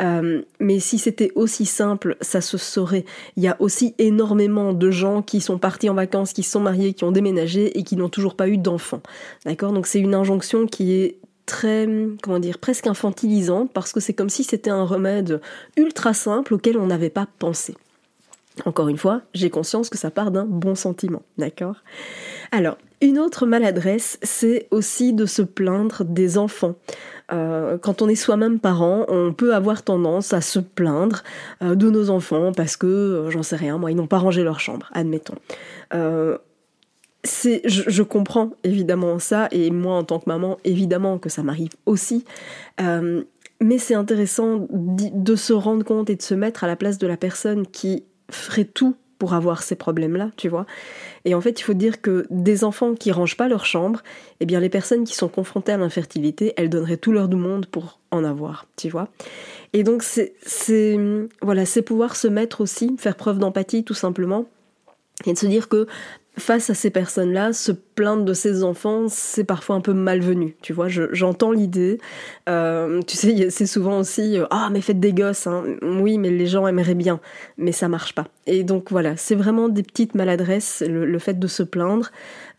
Euh, 0.00 0.42
mais 0.60 0.78
si 0.78 0.98
c'était 0.98 1.32
aussi 1.34 1.66
simple, 1.66 2.16
ça 2.20 2.40
se 2.40 2.58
saurait. 2.58 3.04
Il 3.36 3.42
y 3.42 3.48
a 3.48 3.56
aussi 3.60 3.94
énormément 3.98 4.72
de 4.72 4.90
gens 4.90 5.22
qui 5.22 5.40
sont 5.40 5.58
partis 5.58 5.88
en 5.88 5.94
vacances, 5.94 6.32
qui 6.32 6.42
sont 6.42 6.60
mariés, 6.60 6.92
qui 6.92 7.04
ont 7.04 7.12
déménagé 7.12 7.78
et 7.78 7.82
qui 7.82 7.96
n'ont 7.96 8.08
toujours 8.08 8.34
pas 8.34 8.48
eu 8.48 8.58
d'enfants. 8.58 9.02
D'accord? 9.44 9.72
Donc 9.72 9.86
c'est 9.86 10.00
une 10.00 10.14
injonction 10.14 10.66
qui 10.66 10.92
est 10.92 11.18
très, 11.46 11.88
comment 12.22 12.38
dire, 12.38 12.58
presque 12.58 12.86
infantilisante 12.86 13.72
parce 13.72 13.92
que 13.92 14.00
c'est 14.00 14.12
comme 14.12 14.28
si 14.28 14.44
c'était 14.44 14.70
un 14.70 14.84
remède 14.84 15.40
ultra 15.76 16.12
simple 16.12 16.54
auquel 16.54 16.76
on 16.76 16.86
n'avait 16.86 17.10
pas 17.10 17.26
pensé. 17.38 17.74
Encore 18.64 18.88
une 18.88 18.96
fois, 18.96 19.22
j'ai 19.34 19.50
conscience 19.50 19.90
que 19.90 19.98
ça 19.98 20.10
part 20.10 20.30
d'un 20.30 20.46
bon 20.46 20.74
sentiment, 20.74 21.22
d'accord? 21.36 21.76
Alors, 22.52 22.78
une 23.02 23.18
autre 23.18 23.44
maladresse, 23.46 24.18
c'est 24.22 24.66
aussi 24.70 25.12
de 25.12 25.26
se 25.26 25.42
plaindre 25.42 26.04
des 26.04 26.38
enfants. 26.38 26.76
Euh, 27.32 27.76
quand 27.76 28.00
on 28.00 28.08
est 28.08 28.14
soi-même 28.14 28.58
parent, 28.58 29.04
on 29.08 29.34
peut 29.34 29.54
avoir 29.54 29.82
tendance 29.82 30.32
à 30.32 30.40
se 30.40 30.58
plaindre 30.58 31.22
euh, 31.62 31.74
de 31.74 31.90
nos 31.90 32.08
enfants 32.08 32.52
parce 32.52 32.76
que, 32.76 32.86
euh, 32.86 33.30
j'en 33.30 33.42
sais 33.42 33.56
rien, 33.56 33.76
moi, 33.76 33.90
ils 33.90 33.96
n'ont 33.96 34.06
pas 34.06 34.18
rangé 34.18 34.42
leur 34.42 34.60
chambre, 34.60 34.88
admettons. 34.94 35.34
C'est, 37.26 37.62
je, 37.64 38.02
comprends 38.02 38.52
évidemment 38.64 39.18
ça, 39.18 39.48
et 39.50 39.70
moi 39.70 39.96
en 39.96 40.04
tant 40.04 40.18
que 40.18 40.28
maman, 40.28 40.58
évidemment 40.64 41.18
que 41.18 41.28
ça 41.28 41.42
m'arrive 41.42 41.72
aussi. 41.84 42.24
mais 42.78 43.78
c'est 43.78 43.94
intéressant 43.94 44.66
de 44.70 45.36
se 45.36 45.52
rendre 45.52 45.84
compte 45.84 46.10
et 46.10 46.16
de 46.16 46.22
se 46.22 46.34
mettre 46.34 46.64
à 46.64 46.66
la 46.66 46.76
place 46.76 46.98
de 46.98 47.06
la 47.06 47.16
personne 47.16 47.66
qui 47.66 48.04
ferait 48.30 48.64
tout 48.64 48.96
pour 49.18 49.34
avoir 49.34 49.62
ces 49.62 49.76
problèmes-là, 49.76 50.30
tu 50.36 50.48
vois. 50.48 50.66
Et 51.24 51.34
en 51.34 51.40
fait, 51.40 51.60
il 51.60 51.62
faut 51.62 51.74
dire 51.74 52.00
que 52.00 52.26
des 52.30 52.64
enfants 52.64 52.94
qui 52.94 53.10
rangent 53.12 53.36
pas 53.36 53.48
leur 53.48 53.64
chambre, 53.64 54.02
eh 54.40 54.46
bien 54.46 54.60
les 54.60 54.68
personnes 54.68 55.04
qui 55.04 55.14
sont 55.14 55.28
confrontées 55.28 55.72
à 55.72 55.76
l'infertilité, 55.76 56.52
elles 56.56 56.68
donneraient 56.68 56.96
tout 56.96 57.12
leur 57.12 57.28
du 57.28 57.36
monde 57.36 57.66
pour 57.66 57.98
en 58.10 58.24
avoir, 58.24 58.66
tu 58.76 58.88
vois. 58.88 59.08
Et 59.72 59.82
donc 59.82 60.02
c'est 60.02 60.34
voilà, 61.42 61.66
c'est 61.66 61.82
pouvoir 61.82 62.16
se 62.16 62.28
mettre 62.28 62.60
aussi, 62.60 62.94
faire 62.98 63.16
preuve 63.16 63.38
d'empathie 63.38 63.84
tout 63.84 63.94
simplement 63.94 64.46
et 65.24 65.32
de 65.32 65.38
se 65.38 65.46
dire 65.46 65.68
que 65.68 65.86
face 66.38 66.70
à 66.70 66.74
ces 66.74 66.90
personnes-là, 66.90 67.52
se 67.52 67.72
plaindre 67.72 68.24
de 68.24 68.34
ces 68.34 68.62
enfants, 68.62 69.06
c'est 69.08 69.44
parfois 69.44 69.76
un 69.76 69.80
peu 69.80 69.94
malvenu. 69.94 70.56
Tu 70.60 70.72
vois, 70.72 70.88
j'entends 70.88 71.50
l'idée. 71.50 71.98
Euh, 72.48 73.00
tu 73.02 73.16
sais, 73.16 73.50
c'est 73.50 73.66
souvent 73.66 74.00
aussi 74.00 74.38
euh, 74.38 74.46
ah 74.50 74.68
mais 74.70 74.80
faites 74.80 75.00
des 75.00 75.12
gosses. 75.12 75.46
Hein. 75.46 75.64
Oui, 75.82 76.18
mais 76.18 76.30
les 76.30 76.46
gens 76.46 76.66
aimeraient 76.66 76.94
bien, 76.94 77.20
mais 77.56 77.72
ça 77.72 77.88
marche 77.88 78.14
pas. 78.14 78.26
Et 78.46 78.64
donc 78.64 78.90
voilà, 78.90 79.16
c'est 79.16 79.34
vraiment 79.34 79.68
des 79.68 79.82
petites 79.82 80.14
maladresses, 80.14 80.82
le, 80.86 81.18
fait 81.18 81.38
de 81.38 81.46
se 81.46 81.62
plaindre. 81.62 82.10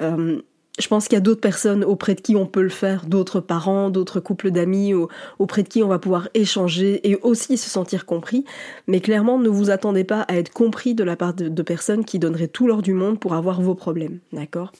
Euh, 0.01 0.41
je 0.79 0.88
pense 0.88 1.07
qu'il 1.07 1.15
y 1.15 1.17
a 1.17 1.22
d'autres 1.22 1.41
personnes 1.41 1.84
auprès 1.84 2.13
de 2.13 2.22
qui 2.22 2.36
on 2.36 2.46
peut 2.46 2.62
le 2.62 2.69
faire, 2.69 3.05
d'autres 3.05 3.39
parents, 3.39 3.89
d'autres 3.89 4.19
couples 4.19 4.51
d'amis, 4.51 4.93
auprès 5.39 5.63
de 5.63 5.67
qui 5.67 5.81
on 5.81 5.88
va 5.88 6.00
pouvoir 6.00 6.29
échanger 6.34 7.10
et 7.10 7.17
aussi 7.24 7.57
se 7.57 7.69
sentir 7.69 8.05
compris. 8.05 8.46
Mais 8.88 9.00
clairement, 9.00 9.39
ne 9.39 9.50
vous 9.50 9.69
attendez 9.69 10.03
pas 10.03 10.22
à 10.22 10.36
être 10.36 10.51
compris 10.51 10.93
de 10.93 11.03
la 11.03 11.15
part 11.15 11.34
de, 11.34 11.62
personnes 11.63 12.05
qui 12.05 12.19
donneraient 12.19 12.48
tout 12.48 12.67
l'or 12.67 12.81
du 12.81 12.93
monde 12.93 13.19
pour 13.19 13.34
avoir 13.34 13.62
vos 13.62 13.75
problèmes. 13.75 14.19
D'accord? 14.31 14.72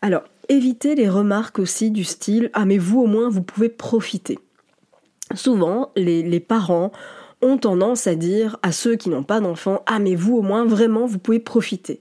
Alors, 0.00 0.22
évitez 0.48 0.94
les 0.94 1.08
remarques 1.08 1.58
aussi 1.58 1.90
du 1.90 2.04
style 2.04 2.50
Ah, 2.54 2.64
mais 2.64 2.78
vous 2.78 3.00
au 3.00 3.06
moins, 3.06 3.28
vous 3.28 3.42
pouvez 3.42 3.68
profiter. 3.68 4.38
Souvent, 5.34 5.90
les, 5.94 6.40
parents 6.40 6.90
ont 7.42 7.58
tendance 7.58 8.06
à 8.06 8.14
dire 8.14 8.56
à 8.62 8.72
ceux 8.72 8.96
qui 8.96 9.10
n'ont 9.10 9.22
pas 9.22 9.40
d'enfants 9.40 9.82
Ah, 9.86 9.98
mais 9.98 10.14
vous 10.14 10.36
au 10.36 10.42
moins, 10.42 10.64
vraiment, 10.64 11.06
vous 11.06 11.18
pouvez 11.18 11.38
profiter. 11.38 12.00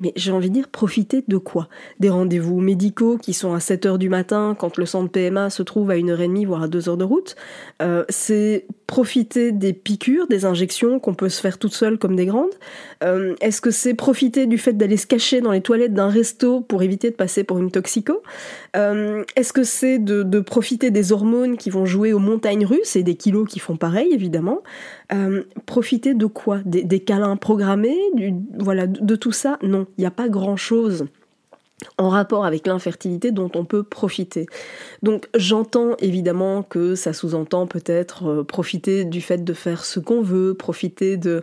Mais 0.00 0.12
j'ai 0.16 0.32
envie 0.32 0.48
de 0.48 0.54
dire, 0.54 0.68
profiter 0.68 1.24
de 1.26 1.36
quoi? 1.36 1.68
Des 2.00 2.10
rendez-vous 2.10 2.60
médicaux 2.60 3.18
qui 3.18 3.32
sont 3.32 3.54
à 3.54 3.60
7 3.60 3.86
heures 3.86 3.98
du 3.98 4.08
matin 4.08 4.56
quand 4.58 4.76
le 4.76 4.86
centre 4.86 5.10
PMA 5.10 5.50
se 5.50 5.62
trouve 5.62 5.90
à 5.90 5.96
1h30 5.96 6.46
voire 6.46 6.62
à 6.62 6.68
2 6.68 6.88
heures 6.88 6.96
de 6.96 7.04
route. 7.04 7.36
Euh, 7.82 8.04
c'est 8.08 8.66
profiter 8.86 9.52
des 9.52 9.72
piqûres, 9.72 10.26
des 10.28 10.44
injections 10.44 11.00
qu'on 11.00 11.14
peut 11.14 11.28
se 11.28 11.40
faire 11.40 11.58
toute 11.58 11.74
seule 11.74 11.98
comme 11.98 12.16
des 12.16 12.26
grandes. 12.26 12.52
Euh, 13.02 13.34
est-ce 13.40 13.60
que 13.60 13.70
c'est 13.70 13.94
profiter 13.94 14.46
du 14.46 14.58
fait 14.58 14.74
d'aller 14.74 14.96
se 14.96 15.06
cacher 15.06 15.40
dans 15.40 15.52
les 15.52 15.60
toilettes 15.60 15.94
d'un 15.94 16.08
resto 16.08 16.60
pour 16.60 16.82
éviter 16.82 17.10
de 17.10 17.16
passer 17.16 17.44
pour 17.44 17.58
une 17.58 17.70
toxico? 17.70 18.22
Euh, 18.76 19.24
Est-ce 19.36 19.52
que 19.52 19.64
c'est 19.64 19.98
de, 19.98 20.40
profiter 20.40 20.90
des 20.90 21.12
hormones 21.12 21.56
qui 21.56 21.70
vont 21.70 21.86
jouer 21.86 22.12
aux 22.12 22.18
montagnes 22.18 22.66
russes 22.66 22.96
et 22.96 23.02
des 23.02 23.14
kilos 23.14 23.48
qui 23.48 23.58
font 23.58 23.76
pareil 23.76 24.12
évidemment? 24.12 24.62
Profiter 25.64 26.12
de 26.14 26.26
quoi? 26.26 26.58
Des, 26.64 27.00
câlins 27.00 27.36
programmés? 27.36 27.98
Voilà, 28.58 28.86
de 28.86 29.16
tout 29.16 29.32
ça? 29.32 29.58
Non 29.62 29.86
il 29.96 30.00
n'y 30.00 30.06
a 30.06 30.10
pas 30.10 30.28
grand-chose 30.28 31.06
en 31.98 32.08
rapport 32.08 32.44
avec 32.44 32.66
l'infertilité 32.66 33.30
dont 33.30 33.50
on 33.54 33.64
peut 33.64 33.82
profiter. 33.82 34.46
Donc 35.02 35.28
j'entends 35.34 35.96
évidemment 35.98 36.62
que 36.62 36.94
ça 36.94 37.12
sous-entend 37.12 37.66
peut-être 37.66 38.26
euh, 38.26 38.44
profiter 38.44 39.04
du 39.04 39.20
fait 39.20 39.44
de 39.44 39.52
faire 39.52 39.84
ce 39.84 40.00
qu'on 40.00 40.22
veut, 40.22 40.54
profiter 40.54 41.16
de, 41.16 41.42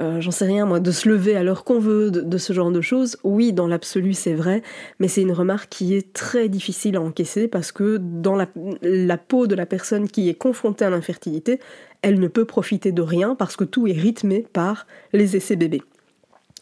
euh, 0.00 0.20
j'en 0.20 0.30
sais 0.30 0.46
rien 0.46 0.66
moi, 0.66 0.80
de 0.80 0.90
se 0.90 1.08
lever 1.08 1.36
à 1.36 1.42
l'heure 1.42 1.64
qu'on 1.64 1.80
veut, 1.80 2.10
de, 2.10 2.38
ce 2.38 2.52
genre 2.52 2.70
de 2.70 2.80
choses. 2.80 3.16
Oui, 3.24 3.52
dans 3.52 3.66
l'absolu 3.66 4.14
c'est 4.14 4.34
vrai, 4.34 4.62
mais 5.00 5.08
c'est 5.08 5.22
une 5.22 5.32
remarque 5.32 5.68
qui 5.68 5.94
est 5.94 6.12
très 6.12 6.48
difficile 6.48 6.96
à 6.96 7.00
encaisser 7.00 7.48
parce 7.48 7.72
que 7.72 7.98
dans 7.98 8.36
la, 8.36 8.46
la 8.82 9.18
peau 9.18 9.46
de 9.46 9.54
la 9.54 9.66
personne 9.66 10.08
qui 10.08 10.28
est 10.28 10.34
confrontée 10.34 10.84
à 10.84 10.90
l'infertilité, 10.90 11.60
elle 12.02 12.20
ne 12.20 12.28
peut 12.28 12.44
profiter 12.44 12.92
de 12.92 13.02
rien 13.02 13.34
parce 13.34 13.56
que 13.56 13.64
tout 13.64 13.86
est 13.86 13.92
rythmé 13.92 14.46
par 14.52 14.86
les 15.12 15.36
essais 15.36 15.56
bébés. 15.56 15.82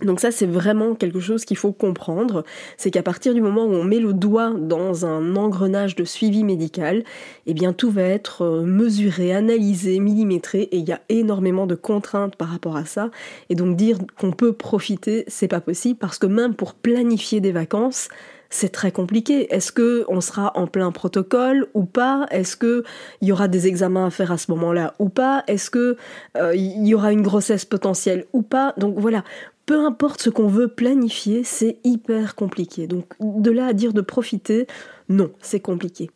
Donc 0.02 0.20
ça, 0.20 0.30
c'est 0.30 0.46
vraiment 0.46 0.94
quelque 0.94 1.20
chose 1.20 1.46
qu'il 1.46 1.56
faut 1.56 1.72
comprendre, 1.72 2.44
c'est 2.76 2.90
qu'à 2.90 3.02
partir 3.02 3.32
du 3.32 3.40
moment 3.40 3.64
où 3.64 3.72
on 3.72 3.84
met 3.84 3.98
le 3.98 4.12
doigt 4.12 4.52
dans 4.54 5.06
un 5.06 5.36
engrenage 5.36 5.96
de 5.96 6.04
suivi 6.04 6.44
médical, 6.44 7.02
eh 7.46 7.54
bien 7.54 7.72
tout 7.72 7.90
va 7.90 8.02
être 8.02 8.42
euh, 8.42 8.62
mesuré, 8.62 9.32
analysé, 9.32 9.98
millimétré, 9.98 10.62
et 10.64 10.76
il 10.76 10.86
y 10.86 10.92
a 10.92 11.00
énormément 11.08 11.66
de 11.66 11.74
contraintes 11.74 12.36
par 12.36 12.48
rapport 12.48 12.76
à 12.76 12.84
ça. 12.84 13.10
Et 13.48 13.54
donc 13.54 13.76
dire 13.76 13.96
qu'on 14.20 14.32
peut 14.32 14.52
profiter, 14.52 15.24
c'est 15.28 15.48
pas 15.48 15.62
possible, 15.62 15.98
parce 15.98 16.18
que 16.18 16.26
même 16.26 16.54
pour 16.54 16.74
planifier 16.74 17.40
des 17.40 17.52
vacances, 17.52 18.10
c'est 18.50 18.68
très 18.68 18.92
compliqué. 18.92 19.52
Est-ce 19.52 19.72
que 19.72 20.04
on 20.08 20.20
sera 20.20 20.52
en 20.56 20.66
plein 20.66 20.92
protocole 20.92 21.66
ou 21.74 21.84
pas? 21.84 22.26
Est-ce 22.30 22.56
que 22.56 22.84
il 23.20 23.28
y 23.28 23.32
aura 23.32 23.48
des 23.48 23.66
examens 23.66 24.06
à 24.06 24.10
faire 24.10 24.30
à 24.30 24.38
ce 24.38 24.50
moment-là 24.52 24.94
ou 24.98 25.08
pas? 25.08 25.42
Est-ce 25.46 25.70
que 25.70 25.96
euh, 26.36 26.54
il 26.54 26.86
y 26.86 26.94
aura 26.94 27.12
une 27.12 27.22
grossesse 27.22 27.64
potentielle 27.64 28.26
ou 28.32 28.42
pas? 28.42 28.72
Donc 28.76 28.94
voilà, 28.98 29.24
peu 29.66 29.84
importe 29.84 30.22
ce 30.22 30.30
qu'on 30.30 30.46
veut 30.46 30.68
planifier, 30.68 31.42
c'est 31.44 31.78
hyper 31.84 32.36
compliqué. 32.36 32.86
Donc 32.86 33.06
de 33.20 33.50
là 33.50 33.66
à 33.66 33.72
dire 33.72 33.92
de 33.92 34.00
profiter, 34.00 34.66
non, 35.08 35.30
c'est 35.42 35.60
compliqué. 35.60 36.10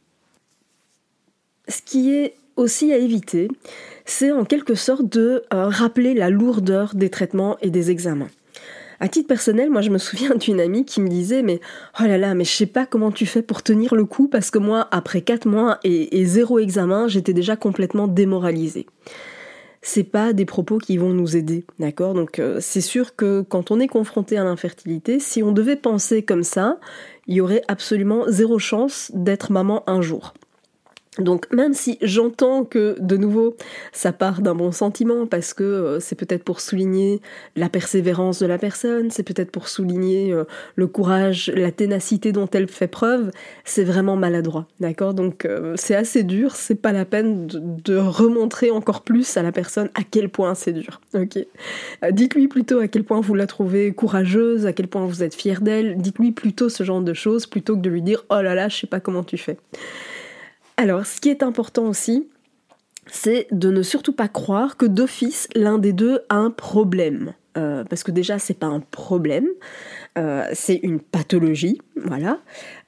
Ce 1.69 1.83
qui 1.83 2.15
est 2.15 2.35
aussi 2.57 2.93
à 2.93 2.97
éviter, 2.97 3.49
c'est 4.05 4.33
en 4.33 4.45
quelque 4.45 4.75
sorte 4.75 5.05
de 5.05 5.43
euh, 5.53 5.69
rappeler 5.69 6.15
la 6.15 6.31
lourdeur 6.31 6.95
des 6.95 7.11
traitements 7.11 7.57
et 7.61 7.71
des 7.71 7.91
examens. 7.91 8.29
À 9.03 9.09
titre 9.09 9.29
personnel, 9.29 9.71
moi 9.71 9.81
je 9.81 9.91
me 9.91 9.99
souviens 9.99 10.35
d'une 10.37 10.61
amie 10.61 10.85
qui 10.85 11.01
me 11.01 11.09
disait 11.09 11.43
mais 11.43 11.61
oh 12.01 12.05
là 12.05 12.19
là, 12.19 12.35
mais 12.35 12.45
je 12.45 12.53
sais 12.53 12.67
pas 12.67 12.87
comment 12.87 13.11
tu 13.11 13.27
fais 13.27 13.43
pour 13.43 13.63
tenir 13.63 13.95
le 13.95 14.05
coup 14.05 14.29
parce 14.29 14.51
que 14.51 14.59
moi 14.59 14.87
après 14.93 15.23
4 15.23 15.47
mois 15.47 15.79
et, 15.83 16.21
et 16.21 16.25
zéro 16.25 16.61
examen, 16.61 17.09
j'étais 17.09 17.33
déjà 17.33 17.57
complètement 17.57 18.07
démoralisée 18.07 18.87
c'est 19.83 20.05
pas 20.05 20.33
des 20.33 20.45
propos 20.45 20.79
qui 20.79 20.99
vont 20.99 21.11
nous 21.11 21.37
aider, 21.37 21.65
d'accord? 21.79 22.15
Donc 22.15 22.39
euh, 22.39 22.59
c'est 22.61 22.81
sûr 22.81 23.17
que 23.17 23.43
quand 23.43 23.71
on 23.71 23.81
est 23.81 23.89
confronté 23.89 24.37
à 24.37 24.45
l'infertilité, 24.45 25.21
si 25.21 25.43
on 25.43 25.53
devait 25.53 25.77
penser 25.77 26.23
comme 26.23 26.45
ça, 26.45 26.79
il 27.27 27.37
y 27.37 27.41
aurait 27.41 27.63
absolument 27.69 28.25
zéro 28.29 28.59
chance 28.59 29.11
d'être 29.15 29.53
maman 29.53 29.83
un 29.87 30.03
jour. 30.03 30.35
Donc 31.19 31.53
même 31.53 31.75
si 31.75 31.99
j'entends 32.03 32.65
que 32.65 32.95
de 33.01 33.17
nouveau 33.17 33.57
ça 33.91 34.13
part 34.13 34.43
d'un 34.43 34.55
bon 34.55 34.71
sentiment 34.71 35.27
parce 35.27 35.55
que 35.55 35.65
euh, 35.65 36.01
c'est 36.01 36.15
peut-être 36.15 36.45
pour 36.45 36.61
souligner 36.61 37.21
la 37.57 37.69
persévérance 37.69 38.39
de 38.39 38.47
la 38.47 38.59
personne, 38.59 39.11
c'est 39.11 39.25
peut-être 39.25 39.51
pour 39.51 39.67
souligner 39.67 40.33
euh, 40.33 40.45
le 40.77 40.87
courage, 40.87 41.51
la 41.53 41.73
ténacité 41.73 42.31
dont 42.31 42.49
elle 42.53 42.69
fait 42.69 42.87
preuve, 42.87 43.33
c'est 43.65 43.83
vraiment 43.83 44.15
maladroit, 44.15 44.69
d'accord? 44.79 45.13
Donc 45.13 45.47
euh, 45.47 45.75
c'est 45.77 45.97
assez 45.97 46.23
dur, 46.23 46.55
c'est 46.55 46.77
pas 46.77 46.93
la 46.93 47.05
peine 47.05 47.49
de, 47.49 47.97
remontrer 47.97 48.71
encore 48.71 49.03
plus 49.03 49.37
à 49.37 49.43
la 49.43 49.51
personne 49.51 49.91
à 49.97 50.03
quel 50.09 50.29
point 50.29 50.55
c'est 50.55 50.73
dur, 50.73 51.01
ok? 51.15 51.45
Dites-lui 52.13 52.47
plutôt 52.47 52.79
à 52.79 52.87
quel 52.87 53.03
point 53.03 53.21
vous 53.21 53.35
la 53.35 53.49
trouvez 53.49 53.93
courageuse, 53.93 54.65
à 54.65 54.73
quel 54.73 54.87
point 54.87 55.05
vous 55.07 55.25
êtes 55.25 55.35
fier 55.35 55.61
d'elle, 55.61 55.97
dites-lui 55.99 56.31
plutôt 56.31 56.69
ce 56.69 56.85
genre 56.85 57.03
de 57.03 57.15
choses 57.15 57.47
plutôt 57.47 57.75
que 57.75 57.81
de 57.81 57.91
lui 57.91 58.01
dire 58.01 58.25
oh 58.31 58.41
là 58.41 58.55
là 58.55 58.69
je 58.69 58.77
sais 58.77 58.87
pas 58.87 59.01
comment 59.01 59.25
tu 59.25 59.37
fais. 59.37 59.57
Alors, 60.81 61.05
ce 61.05 61.21
qui 61.21 61.29
est 61.29 61.43
important 61.43 61.85
aussi, 61.85 62.27
c'est 63.07 63.49
de 63.51 63.71
ne 63.71 63.83
surtout 63.83 64.15
pas 64.15 64.29
croire 64.29 64.79
que 64.79 64.87
d'office 64.87 65.47
l'un 65.55 65.77
des 65.77 65.93
deux 65.93 66.21
a 66.31 66.37
un 66.37 66.51
problème. 66.51 67.35
Euh, 67.59 67.85
parce 67.85 68.03
que 68.03 68.11
déjà 68.11 68.39
c'est 68.39 68.59
pas 68.59 68.69
un 68.69 68.81
problème, 68.81 69.47
euh, 70.17 70.49
c'est 70.55 70.77
une 70.77 70.99
pathologie, 70.99 71.83
voilà. 71.97 72.39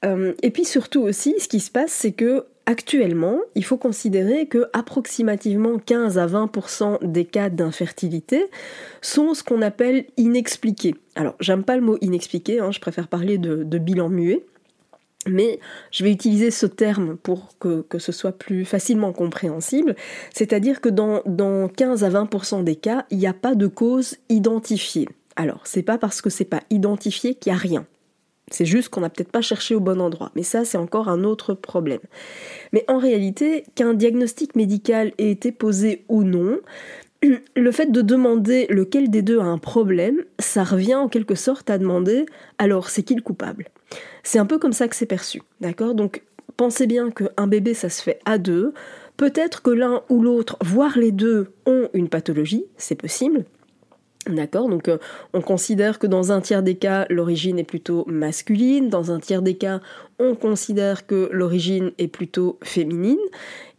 Euh, 0.07 0.33
et 0.43 0.51
puis 0.51 0.65
surtout 0.65 1.03
aussi, 1.03 1.35
ce 1.39 1.49
qui 1.49 1.61
se 1.61 1.71
passe, 1.71 1.93
c'est 1.93 2.13
que 2.13 2.47
actuellement, 2.65 3.41
il 3.57 3.65
faut 3.65 3.77
considérer 3.77 4.47
que 4.47 4.71
approximativement 4.73 5.79
15 5.79 6.17
à 6.17 6.27
20% 6.27 7.05
des 7.05 7.27
cas 7.27 7.51
d'infertilité 7.51 8.47
sont 9.03 9.35
ce 9.35 9.43
qu'on 9.43 9.61
appelle 9.61 10.07
inexpliqués. 10.17 10.95
Alors, 11.15 11.35
j'aime 11.41 11.63
pas 11.63 11.77
le 11.77 11.83
mot 11.83 11.99
inexpliqué, 12.01 12.59
hein, 12.59 12.71
je 12.73 12.81
préfère 12.81 13.09
parler 13.09 13.37
de 13.37 13.79
bilan 13.79 14.09
muet. 14.09 14.47
Mais 15.27 15.61
je 15.91 16.03
vais 16.03 16.11
utiliser 16.11 16.51
ce 16.51 16.67
terme 16.67 17.17
pour 17.17 17.57
que, 17.59 17.85
ce 17.99 18.13
soit 18.13 18.33
plus 18.33 18.65
facilement 18.65 19.13
compréhensible, 19.13 19.95
c'est-à-dire 20.35 20.81
que 20.81 20.89
dans, 20.89 21.23
dans 21.27 21.69
15 21.69 22.03
à 22.05 22.11
20% 22.11 22.65
des 22.65 22.77
cas, 22.77 23.07
il 23.11 23.19
n'y 23.19 23.27
a 23.27 23.35
pas 23.35 23.55
de 23.55 23.67
cause 23.67 24.17
identifiée. 24.29 25.09
Alors, 25.37 25.61
c'est 25.65 25.83
pas 25.83 25.99
parce 25.99 26.21
que 26.21 26.31
c'est 26.31 26.45
pas 26.45 26.63
identifié 26.71 27.35
qu'il 27.35 27.53
n'y 27.53 27.57
a 27.57 27.61
rien. 27.61 27.87
C'est 28.51 28.67
juste 28.67 28.91
qu'on 28.91 29.01
n'a 29.01 29.09
peut-être 29.09 29.31
pas 29.31 29.41
cherché 29.41 29.75
au 29.75 29.81
bon 29.81 30.01
endroit. 30.01 30.31
Mais 30.35 30.43
ça, 30.43 30.65
c'est 30.65 30.77
encore 30.77 31.09
un 31.09 31.25
autre 31.25 31.55
problème. 31.55 32.01
Mais 32.73 32.85
en 32.89 32.99
réalité, 32.99 33.65
qu'un 33.75 33.95
diagnostic 33.95 34.57
médical 34.57 35.13
ait 35.19 35.31
été 35.31 35.53
posé 35.53 36.05
ou 36.09 36.23
non, 36.23 36.59
le 37.23 37.71
fait 37.71 37.93
de 37.93 38.03
demander 38.03 38.67
lequel 38.69 39.11
des 39.11 39.23
deux 39.23 39.39
a 39.39 39.45
un 39.45 39.59
problème, 39.59 40.23
ça 40.39 40.65
revient 40.65 40.97
en 40.97 41.09
quelque 41.09 41.35
sorte 41.35 41.71
à 41.71 41.79
demander 41.79 42.27
alors 42.59 42.91
c'est 42.91 43.03
qui 43.03 43.15
le 43.15 43.23
coupable? 43.23 43.69
C'est 44.23 44.39
un 44.39 44.47
peu 44.47 44.59
comme 44.59 44.73
ça 44.73 44.89
que 44.89 44.97
c'est 44.97 45.07
perçu, 45.07 45.43
d'accord? 45.61 45.95
Donc 45.95 46.23
pensez 46.57 46.87
bien 46.87 47.11
qu'un 47.11 47.47
bébé 47.47 47.75
ça 47.75 47.89
se 47.89 48.03
fait 48.03 48.19
à 48.25 48.39
deux, 48.39 48.73
peut-être 49.17 49.63
que 49.63 49.71
l'un 49.71 50.03
ou 50.09 50.23
l'autre, 50.23 50.57
voire 50.63 50.99
les 50.99 51.13
deux, 51.13 51.49
ont 51.67 51.89
une 51.95 52.09
pathologie, 52.09 52.65
c'est 52.77 52.97
possible, 52.97 53.45
D'accord? 54.29 54.69
Donc 54.69 54.87
euh, 54.87 54.99
on 55.33 55.41
considère 55.41 55.99
que 55.99 56.07
dans 56.07 56.31
un 56.31 56.41
tiers 56.41 56.63
des 56.63 56.77
cas, 56.77 57.07
l'origine 57.11 57.59
est 57.59 57.65
plutôt 57.65 58.05
masculine, 58.07 58.89
dans 58.89 59.11
un 59.11 59.19
tiers 59.19 59.43
des 59.43 59.55
cas, 59.55 59.81
on 60.21 60.37
considère 60.37 61.07
que 61.07 61.29
l'origine 61.33 61.91
est 61.99 62.07
plutôt 62.07 62.57
féminine, 62.63 63.19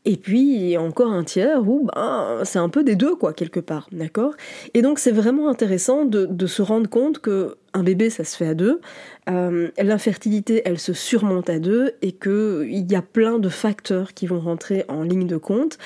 et 0.06 0.18
puis 0.18 0.78
encore 0.78 1.12
un 1.12 1.24
tiers 1.24 1.68
où 1.68 1.90
ben, 1.94 2.42
c'est 2.44 2.60
un 2.60 2.70
peu 2.70 2.84
des 2.84 2.96
deux, 2.96 3.16
quoi, 3.16 3.34
quelque 3.34 3.60
part, 3.60 3.88
d'accord? 3.92 4.34
Et 4.74 4.82
donc 4.82 5.00
c'est 5.00 5.12
vraiment 5.12 5.50
intéressant 5.50 6.06
de, 6.06 6.46
se 6.46 6.62
rendre 6.62 6.90
compte 6.90 7.20
que 7.20 7.56
un 7.74 7.84
bébé, 7.84 8.10
ça 8.10 8.24
se 8.24 8.36
fait 8.38 8.48
à 8.48 8.54
deux, 8.54 8.82
euh, 9.30 9.70
l'infertilité, 9.82 10.62
elle 10.66 10.78
se 10.78 10.94
surmonte 10.94 11.50
à 11.50 11.58
deux, 11.58 11.94
et 12.02 12.12
qu'il 12.12 12.92
y 12.92 12.96
a 12.96 13.02
plein 13.02 13.40
de 13.40 13.50
facteurs 13.50 14.14
qui 14.14 14.28
vont 14.28 14.40
rentrer 14.40 14.86
en 14.90 15.04
ligne 15.04 15.26
de 15.26 15.38
compte, 15.38 15.80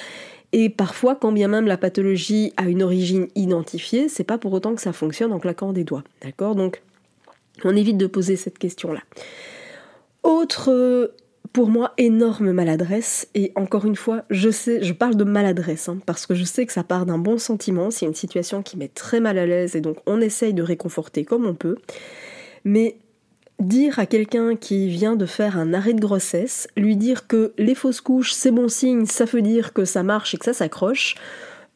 et 0.52 0.70
parfois, 0.70 1.16
quand 1.16 1.32
bien 1.32 1.48
même 1.48 1.68
la 1.68 1.78
pathologie 1.78 2.54
a 2.58 2.68
une 2.68 2.82
origine 2.82 3.28
identifiée, 3.36 4.10
c'est 4.10 4.24
pas 4.24 4.38
pour 4.38 4.54
autant 4.54 4.76
que 4.76 4.82
ça 4.82 4.94
fonctionne 4.94 5.32
en 5.32 5.40
claquant 5.40 5.74
des 5.74 5.84
doigts. 5.84 6.04
D'accord? 6.22 6.56
Donc, 6.56 6.82
on 7.64 7.76
évite 7.76 7.98
de 7.98 8.08
poser 8.08 8.36
cette 8.36 8.58
question-là. 8.58 9.02
Autre, 10.24 11.14
pour 11.58 11.70
moi, 11.70 11.96
énorme 11.98 12.52
maladresse, 12.52 13.28
et 13.34 13.52
encore 13.56 13.86
une 13.86 13.96
fois, 13.96 14.26
je 14.30 14.52
sais, 14.52 14.84
je 14.84 14.94
parle 14.94 15.16
de 15.16 15.24
maladresse, 15.24 15.90
hein, 15.90 15.98
parce 16.06 16.28
que 16.28 16.36
je 16.36 16.44
sais 16.44 16.68
que 16.68 16.72
ça 16.72 16.84
part 16.84 17.08
d'un 17.08 17.18
bon 17.18 17.40
sentiment, 17.40 17.90
c'est 17.90 18.06
une 18.06 18.14
situation 18.14 18.62
qui 18.62 18.78
met 18.78 18.90
très 18.90 19.20
mal 19.20 19.40
à 19.40 19.48
l'aise, 19.48 19.76
et 19.76 19.82
donc 19.82 19.98
on 20.06 20.22
essaye 20.22 20.54
de 20.54 20.62
réconforter 20.62 21.26
comme 21.26 21.48
on 21.48 21.56
peut. 21.56 21.78
Mais 22.64 22.98
dire 23.60 23.98
à 23.98 24.06
quelqu'un 24.06 24.56
qui 24.56 24.88
vient 24.88 25.16
de 25.16 25.26
faire 25.26 25.58
un 25.58 25.74
arrêt 25.74 25.96
de 25.96 26.00
grossesse, 26.00 26.68
lui 26.78 26.96
dire 26.96 27.26
que 27.26 27.54
les 27.58 27.74
fausses 27.74 28.02
couches, 28.02 28.34
c'est 28.34 28.52
bon 28.52 28.68
signe, 28.68 29.08
ça 29.08 29.26
veut 29.26 29.42
dire 29.42 29.74
que 29.74 29.84
ça 29.84 30.04
marche 30.04 30.36
et 30.36 30.38
que 30.38 30.46
ça 30.46 30.54
s'accroche, 30.54 31.16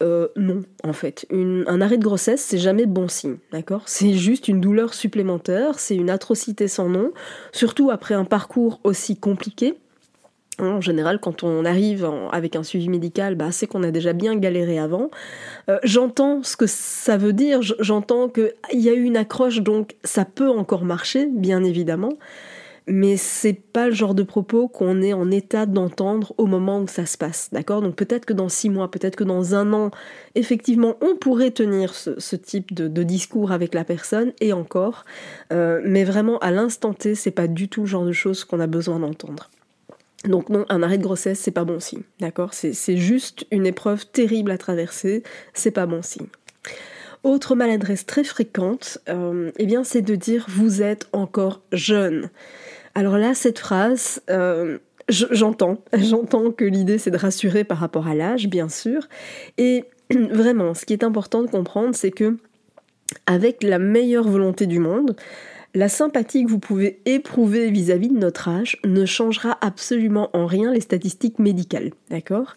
euh, 0.01 0.27
non, 0.36 0.62
en 0.84 0.93
fait. 0.93 1.25
un 1.31 1.81
arrêt 1.81 1.98
de 1.98 2.03
grossesse, 2.03 2.41
c'est 2.41 2.58
jamais 2.58 2.86
bon 2.86 3.08
signe, 3.08 3.38
d'accord? 3.51 3.84
C'est 3.86 4.13
juste 4.13 4.48
une 4.48 4.60
douleur 4.60 4.93
supplémentaire, 4.93 5.79
c'est 5.79 5.96
une 5.96 6.10
atrocité 6.10 6.67
sans 6.67 6.89
nom, 6.89 7.12
surtout 7.51 7.91
après 7.91 8.15
un 8.15 8.25
parcours 8.25 8.79
aussi 8.84 9.17
compliqué. 9.17 9.75
En 10.60 10.81
général, 10.81 11.20
quand 11.20 11.43
on 11.43 11.65
arrive 11.65 12.10
avec 12.31 12.55
un 12.55 12.63
suivi 12.63 12.89
médical, 12.89 13.36
bah, 13.36 13.51
c'est 13.51 13.67
qu'on 13.67 13.84
a 13.84 13.91
déjà 13.91 14.13
bien 14.13 14.36
galéré 14.36 14.77
avant. 14.77 15.10
Euh, 15.70 15.79
j'entends 15.84 16.43
ce 16.43 16.58
que 16.58 16.67
ça 16.67 17.17
veut 17.17 17.34
dire, 17.34 17.62
j'entends 17.62 18.29
qu'il 18.29 18.51
y 18.74 18.89
a 18.89 18.93
eu 18.93 19.03
une 19.03 19.17
accroche, 19.17 19.62
donc 19.62 19.96
ça 20.03 20.25
peut 20.25 20.50
encore 20.50 20.84
marcher, 20.84 21.27
bien 21.27 21.63
évidemment. 21.63 22.13
Mais 22.88 23.16
c'est 23.16 23.54
pas 23.54 23.88
le 23.88 23.94
genre 23.94 24.16
de 24.16 24.24
propos 24.24 24.68
qu'on 24.68 25.02
est 25.02 25.14
en 25.14 25.30
état 25.30 25.66
d'entendre 25.66 26.34
au 26.38 26.48
moment 26.48 26.80
où 26.80 26.88
ça 26.88 27.06
se 27.06 27.18
passe, 27.18 27.50
d'accord? 27.52 27.82
Donc 27.82 27.96
peut-être 27.96 28.26
que 28.26 28.34
dans 28.34 28.50
six 28.50 28.70
mois, 28.70 28.90
peut-être 28.90 29.16
que 29.16 29.24
dans 29.24 29.54
un 29.54 29.72
an, 29.72 29.92
effectivement, 30.36 30.96
on 31.02 31.16
pourrait 31.16 31.52
tenir 31.52 31.94
ce, 31.94 32.36
type 32.36 32.74
de, 32.74 33.04
discours 33.04 33.52
avec 33.52 33.74
la 33.74 33.84
personne, 33.84 34.34
et 34.42 34.52
encore. 34.52 35.06
Euh, 35.54 35.82
mais 35.86 36.04
vraiment, 36.04 36.40
à 36.40 36.52
l'instant 36.52 36.94
T, 36.94 37.16
c'est 37.16 37.32
pas 37.32 37.48
du 37.48 37.70
tout 37.70 37.82
le 37.82 37.88
genre 37.88 38.06
de 38.06 38.12
choses 38.12 38.44
qu'on 38.44 38.60
a 38.60 38.68
besoin 38.68 39.00
d'entendre. 39.00 39.50
Donc 40.26 40.50
non, 40.50 40.66
un 40.70 40.84
arrêt 40.84 40.98
de 40.98 41.04
grossesse, 41.04 41.40
c'est 41.40 41.52
pas 41.52 41.64
bon 41.64 41.80
signe, 41.80 42.04
d'accord? 42.20 42.54
C'est, 42.54 42.98
juste 42.98 43.46
une 43.52 43.66
épreuve 43.66 44.06
terrible 44.06 44.52
à 44.52 44.58
traverser, 44.58 45.24
c'est 45.54 45.72
pas 45.72 45.86
bon 45.86 46.02
signe. 46.02 46.28
Autre 47.24 47.56
maladresse 47.56 48.06
très 48.06 48.24
fréquente, 48.24 49.00
euh, 49.10 49.52
eh 49.58 49.66
bien, 49.66 49.84
c'est 49.84 50.02
de 50.02 50.16
dire 50.16 50.46
vous 50.48 50.82
êtes 50.82 51.08
encore 51.12 51.62
jeune. 51.72 52.30
Alors 52.95 53.17
là, 53.17 53.33
cette 53.33 53.60
phrase, 53.60 54.21
euh, 54.29 54.79
j'entends, 55.10 55.77
j'entends 55.93 56.51
que 56.51 56.65
l'idée 56.65 56.98
c'est 56.98 57.12
de 57.12 57.17
rassurer 57.17 57.63
par 57.63 57.77
rapport 57.77 58.07
à 58.07 58.15
l'âge, 58.15 58.48
bien 58.48 58.69
sûr. 58.69 59.07
Et 59.57 59.86
vraiment, 60.12 60.74
ce 60.74 60.86
qui 60.86 60.93
est 60.93 61.03
important 61.03 61.41
de 61.41 61.50
comprendre, 61.50 61.95
c'est 61.95 62.12
que 62.12 62.38
avec 63.25 63.63
la 63.63 63.79
meilleure 63.79 64.27
volonté 64.27 64.67
du 64.67 64.79
monde, 64.79 65.15
la 65.74 65.90
sympathie 65.90 66.44
que 66.44 66.50
vous 66.50 66.60
pouvez 66.60 67.01
éprouver 67.06 67.70
vis-à-vis 67.70 68.10
de 68.10 68.18
notre 68.18 68.50
âge 68.50 68.78
ne 68.84 69.06
changera 69.06 69.58
absolument 69.62 70.30
en 70.34 70.46
rien 70.46 70.74
les 70.74 70.82
statistiques 70.82 71.40
médicales, 71.40 71.91
d'accord? 72.10 72.56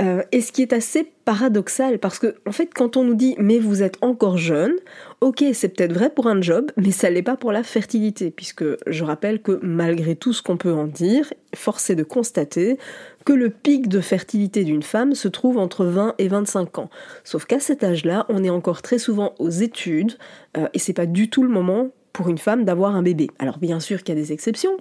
Euh, 0.00 0.22
Et 0.32 0.40
ce 0.40 0.52
qui 0.52 0.62
est 0.62 0.72
assez 0.72 1.12
paradoxal, 1.24 1.98
parce 1.98 2.18
que 2.18 2.36
en 2.46 2.52
fait, 2.52 2.72
quand 2.72 2.96
on 2.96 3.04
nous 3.04 3.14
dit 3.14 3.34
mais 3.38 3.58
vous 3.58 3.82
êtes 3.82 3.98
encore 4.00 4.38
jeune, 4.38 4.74
ok, 5.20 5.44
c'est 5.52 5.68
peut-être 5.68 5.92
vrai 5.92 6.08
pour 6.08 6.28
un 6.28 6.40
job, 6.40 6.70
mais 6.76 6.92
ça 6.92 7.10
l'est 7.10 7.22
pas 7.22 7.36
pour 7.36 7.52
la 7.52 7.62
fertilité, 7.62 8.30
puisque 8.30 8.64
je 8.86 9.04
rappelle 9.04 9.42
que 9.42 9.58
malgré 9.62 10.16
tout 10.16 10.32
ce 10.32 10.42
qu'on 10.42 10.56
peut 10.56 10.72
en 10.72 10.86
dire, 10.86 11.32
force 11.54 11.90
est 11.90 11.96
de 11.96 12.04
constater 12.04 12.78
que 13.24 13.32
le 13.32 13.50
pic 13.50 13.88
de 13.88 14.00
fertilité 14.00 14.62
d'une 14.62 14.84
femme 14.84 15.14
se 15.14 15.26
trouve 15.26 15.58
entre 15.58 15.84
20 15.84 16.14
et 16.18 16.28
25 16.28 16.78
ans. 16.78 16.90
Sauf 17.24 17.44
qu'à 17.44 17.58
cet 17.58 17.82
âge-là, 17.82 18.24
on 18.28 18.44
est 18.44 18.50
encore 18.50 18.82
très 18.82 18.98
souvent 18.98 19.34
aux 19.38 19.50
études, 19.50 20.16
euh, 20.56 20.68
et 20.74 20.78
c'est 20.78 20.92
pas 20.92 21.06
du 21.06 21.28
tout 21.28 21.42
le 21.42 21.48
moment 21.48 21.90
pour 22.16 22.30
une 22.30 22.38
femme 22.38 22.64
d'avoir 22.64 22.96
un 22.96 23.02
bébé. 23.02 23.28
Alors 23.38 23.58
bien 23.58 23.78
sûr 23.78 24.02
qu'il 24.02 24.14
y 24.14 24.18
a 24.18 24.20
des 24.20 24.32
exceptions, 24.32 24.78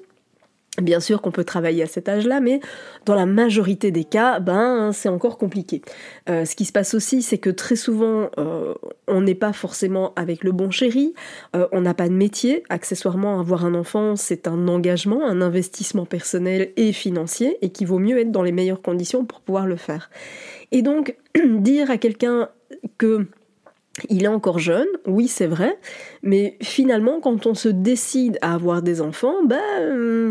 Bien 0.81 0.99
sûr 0.99 1.21
qu'on 1.21 1.31
peut 1.31 1.45
travailler 1.45 1.83
à 1.83 1.87
cet 1.87 2.09
âge-là, 2.09 2.41
mais 2.41 2.59
dans 3.05 3.15
la 3.15 3.25
majorité 3.25 3.91
des 3.91 4.03
cas, 4.03 4.41
ben 4.41 4.91
c'est 4.91 5.07
encore 5.07 5.37
compliqué. 5.37 5.81
Euh, 6.29 6.43
ce 6.43 6.53
qui 6.53 6.65
se 6.65 6.73
passe 6.73 6.93
aussi, 6.93 7.21
c'est 7.21 7.37
que 7.37 7.49
très 7.49 7.77
souvent, 7.77 8.29
euh, 8.37 8.73
on 9.07 9.21
n'est 9.21 9.35
pas 9.35 9.53
forcément 9.53 10.11
avec 10.17 10.43
le 10.43 10.51
bon 10.51 10.71
chéri, 10.71 11.13
euh, 11.55 11.65
on 11.71 11.79
n'a 11.79 11.93
pas 11.93 12.09
de 12.09 12.13
métier. 12.13 12.63
Accessoirement, 12.67 13.39
avoir 13.39 13.63
un 13.63 13.73
enfant, 13.73 14.17
c'est 14.17 14.49
un 14.49 14.67
engagement, 14.67 15.25
un 15.25 15.41
investissement 15.41 16.05
personnel 16.05 16.73
et 16.75 16.91
financier, 16.91 17.57
et 17.61 17.69
qu'il 17.69 17.87
vaut 17.87 17.99
mieux 17.99 18.19
être 18.19 18.31
dans 18.31 18.43
les 18.43 18.51
meilleures 18.51 18.81
conditions 18.81 19.23
pour 19.23 19.39
pouvoir 19.39 19.67
le 19.67 19.77
faire. 19.77 20.09
Et 20.73 20.81
donc, 20.81 21.15
dire 21.45 21.89
à 21.89 21.97
quelqu'un 21.97 22.49
que 22.97 23.27
il 24.09 24.25
est 24.25 24.29
encore 24.29 24.59
jeune, 24.59 24.87
oui 25.05 25.27
c'est 25.27 25.47
vrai, 25.47 25.77
mais 26.21 26.57
finalement 26.61 27.21
quand 27.21 27.45
on 27.45 27.53
se 27.53 27.69
décide 27.69 28.37
à 28.41 28.53
avoir 28.53 28.81
des 28.81 29.01
enfants, 29.01 29.43
ben 29.45 29.61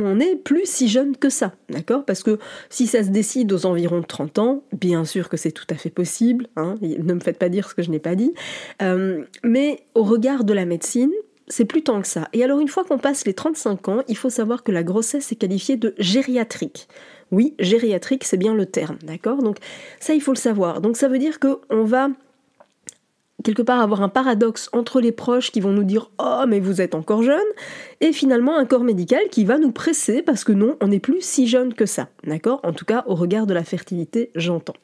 on 0.05 0.17
n'est 0.17 0.37
plus 0.37 0.67
si 0.67 0.89
jeune 0.89 1.17
que 1.17 1.31
ça, 1.31 1.53
d'accord? 1.71 2.05
Parce 2.05 2.23
que 2.23 2.39
si 2.69 2.87
ça 2.87 3.03
se 3.03 3.09
décide 3.09 3.53
aux 3.53 3.65
environs 3.65 4.01
de 4.01 4.07
30 4.07 4.39
ans, 4.39 4.63
bien 4.79 5.05
sûr 5.05 5.29
que 5.29 5.37
c'est 5.37 5.53
tout 5.53 5.67
à 5.71 5.77
fait 5.77 5.91
possible, 5.91 6.47
hein, 6.57 6.75
ne 6.83 7.15
me 7.15 7.21
faites 7.21 7.39
pas 7.39 7.49
dire 7.49 7.69
ce 7.69 7.75
que 7.75 7.83
je 7.83 7.91
n'ai 7.91 7.99
pas 7.99 8.15
dit, 8.15 8.35
euh, 8.83 9.25
mais 9.43 9.81
au 9.95 10.03
regard 10.03 10.45
de 10.45 10.53
la 10.53 10.67
médecine, 10.67 11.13
c'est 11.49 11.65
plus 11.65 11.83
tant 11.83 12.01
que 12.01 12.09
ça. 12.09 12.29
Et 12.33 12.45
alors 12.45 12.61
une 12.61 12.69
fois 12.69 12.85
qu'on 12.85 12.99
passe 12.99 13.27
les 13.27 13.35
35 13.35 13.89
ans, 13.89 14.03
il 14.09 14.17
faut 14.17 14.31
savoir 14.31 14.63
que 14.63 14.73
la 14.73 14.83
grossesse 14.83 15.33
est 15.33 15.37
qualifiée 15.37 15.77
de 15.77 15.95
gériatrique. 15.99 16.89
Oui, 17.31 17.55
gériatrique, 17.59 18.25
c'est 18.25 18.37
bien 18.37 18.55
le 18.55 18.67
terme, 18.67 18.99
d'accord? 19.03 19.43
Donc 19.43 19.59
ça, 19.99 20.15
il 20.15 20.21
faut 20.21 20.33
le 20.33 20.39
savoir. 20.39 20.81
Donc 20.81 20.97
ça 20.97 21.09
veut 21.09 21.19
dire 21.19 21.41
qu'on 21.41 21.85
va 21.85 22.09
quelque 23.45 23.63
part 23.63 23.81
avoir 23.81 24.03
un 24.03 24.09
paradoxe 24.09 24.69
entre 24.73 25.01
les 25.01 25.13
proches 25.13 25.53
qui 25.53 25.61
vont 25.61 25.71
nous 25.71 25.85
dire 25.85 26.11
Oh, 26.19 26.45
mais 26.49 26.59
vous 26.59 26.81
êtes 26.81 26.97
encore 26.97 27.23
jeune, 27.23 27.39
et 28.01 28.13
finalement 28.13 28.59
un 28.59 28.65
corps 28.65 28.83
médical 28.83 29.23
qui 29.31 29.45
va 29.45 29.59
nous 29.59 29.71
presser 29.71 30.23
parce 30.23 30.43
que 30.43 30.53
non, 30.53 30.77
on 30.81 30.89
n'est 30.89 30.99
plus 30.99 31.21
si 31.21 31.47
jeune 31.47 31.75
que 31.75 31.87
ça. 31.87 32.09
D'accord? 32.25 32.61
En 32.65 32.73
tout 32.73 32.85
cas, 32.85 33.05
au 33.07 33.15
regard 33.15 33.47
de 33.47 33.55
la 33.55 33.63
fertilité, 33.63 34.31
j'entends. 34.35 34.75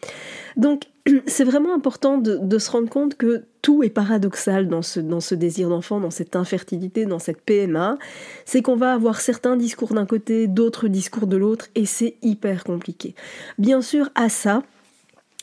Donc, 0.56 0.84
c'est 1.26 1.44
vraiment 1.44 1.74
important 1.74 2.18
de, 2.18 2.58
se 2.58 2.70
rendre 2.70 2.88
compte 2.88 3.16
que 3.16 3.44
tout 3.62 3.82
est 3.82 3.90
paradoxal 3.90 4.68
dans 4.68 4.82
ce, 4.82 5.00
dans 5.00 5.20
ce 5.20 5.34
désir 5.34 5.68
d'enfant, 5.68 5.98
dans 5.98 6.10
cette 6.10 6.36
infertilité, 6.36 7.06
dans 7.06 7.18
cette 7.18 7.40
PMA. 7.40 7.98
C'est 8.44 8.62
qu'on 8.62 8.76
va 8.76 8.92
avoir 8.92 9.20
certains 9.20 9.56
discours 9.56 9.94
d'un 9.94 10.06
côté, 10.06 10.46
d'autres 10.46 10.88
discours 10.88 11.26
de 11.26 11.36
l'autre, 11.36 11.66
et 11.74 11.86
c'est 11.86 12.16
hyper 12.22 12.64
compliqué. 12.64 13.14
Bien 13.58 13.80
sûr, 13.80 14.10
à 14.14 14.28
ça, 14.28 14.62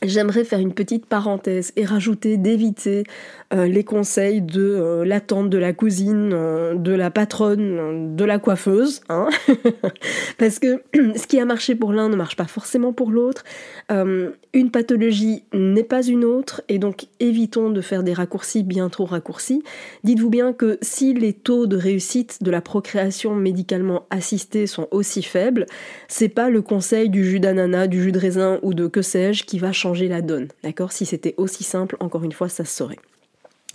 J'aimerais 0.04 0.44
faire 0.44 0.60
une 0.60 0.76
petite 0.76 1.08
parenthèse 1.08 1.74
et 1.76 1.84
rajouter 1.84 2.38
d'éviter 2.38 3.04
euh, 3.52 3.66
les 3.66 3.84
conseils 3.84 4.44
de 4.44 4.62
euh, 4.62 5.04
la 5.04 5.20
tante, 5.20 5.50
de 5.50 5.58
la 5.58 5.74
cousine, 5.74 6.34
euh, 6.34 6.76
de 6.76 6.92
la 6.92 7.10
patronne, 7.10 8.16
de 8.16 8.24
la 8.24 8.38
coiffeuse, 8.38 9.02
hein 9.10 9.28
parce 10.38 10.60
que 10.60 10.84
ce 10.94 11.26
qui 11.26 11.40
a 11.40 11.46
marché 11.46 11.74
pour 11.74 11.94
l'un 11.94 12.10
ne 12.10 12.16
marche 12.16 12.36
pas 12.36 12.46
forcément 12.46 12.94
pour 12.94 13.10
l'autre. 13.10 13.44
une 13.90 14.72
pathologie 14.72 15.44
n'est 15.52 15.84
pas 15.84 16.04
une 16.04 16.26
autre 16.26 16.62
et 16.70 16.78
donc 16.78 17.08
évitons 17.20 17.72
de 17.72 17.82
faire 17.82 18.04
des 18.04 18.14
raccourcis 18.14 18.62
bien 18.62 18.90
trop 18.90 19.06
raccourcis. 19.06 19.64
Dites-vous 20.04 20.30
bien 20.30 20.54
que 20.54 20.78
si 20.84 21.16
les 21.16 21.34
taux 21.34 21.66
de 21.66 21.76
réussite 21.76 22.44
de 22.44 22.52
la 22.52 22.62
procréation 22.62 23.34
médicalement 23.34 24.06
assistée 24.12 24.68
sont 24.68 24.88
aussi 24.92 25.24
faibles, 25.24 25.66
c'est 26.08 26.30
pas 26.30 26.50
le 26.50 26.62
conseil 26.62 27.10
du 27.10 27.26
jus 27.26 27.40
d'ananas, 27.40 27.88
du 27.88 28.04
jus 28.04 28.12
de 28.12 28.20
raisin 28.20 28.60
ou 28.62 28.76
de 28.76 28.86
que 28.88 29.02
sais-je 29.02 29.44
qui 29.44 29.58
va 29.58 29.72
changer 29.72 29.87
la 29.94 30.22
donne. 30.22 30.48
D'accord? 30.64 30.92
Si 30.92 31.06
c'était 31.06 31.36
aussi 31.38 31.64
simple, 31.64 31.98
encore 32.00 32.24
une 32.24 32.32
fois, 32.32 32.50
ça 32.50 32.66
se 32.66 32.76
saurait. 32.76 33.00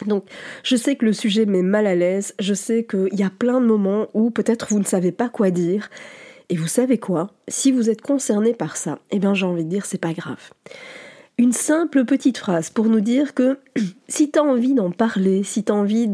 Donc, 0.07 0.25
je 0.62 0.77
sais 0.77 0.96
que 0.96 1.05
le 1.05 1.12
sujet 1.12 1.46
met 1.46 1.62
mal 1.62 1.87
à 1.87 1.94
l'aise, 1.94 2.35
je 2.38 2.55
sais 2.55 2.85
qu'il 2.85 3.18
y 3.18 3.22
a 3.22 3.31
plein 3.31 3.61
de 3.61 3.66
moments 3.66 4.09
où 4.14 4.31
peut-être 4.31 4.68
vous 4.70 4.79
ne 4.79 4.85
savez 4.85 5.12
pas 5.12 5.29
quoi 5.29 5.51
dire. 5.51 5.90
Et 6.48 6.57
vous 6.57 6.66
savez 6.66 6.98
quoi? 6.98 7.33
Si 7.48 7.72
vous 7.72 7.88
êtes 7.88 8.03
concerné 8.03 8.53
par 8.53 8.77
ça, 8.77 8.98
eh 9.11 9.18
bien 9.18 9.35
j'ai 9.35 9.46
envie 9.46 9.64
de 9.64 9.70
dire 9.70 9.87
c'est 9.87 9.98
pas 9.98 10.12
grave. 10.12 10.51
Une 11.38 11.53
simple 11.53 12.05
petite 12.05 12.38
phrase 12.38 12.68
pour 12.68 12.87
nous 12.87 13.01
dire 13.01 13.35
que 13.35 13.59
si 14.09 14.31
tu 14.31 14.38
as 14.38 14.42
envie 14.42 14.75
d'en 14.75 14.90
parler, 14.90 15.44
si 15.44 15.64
tu 15.64 15.72
as 15.72 15.75
envie 15.75 16.11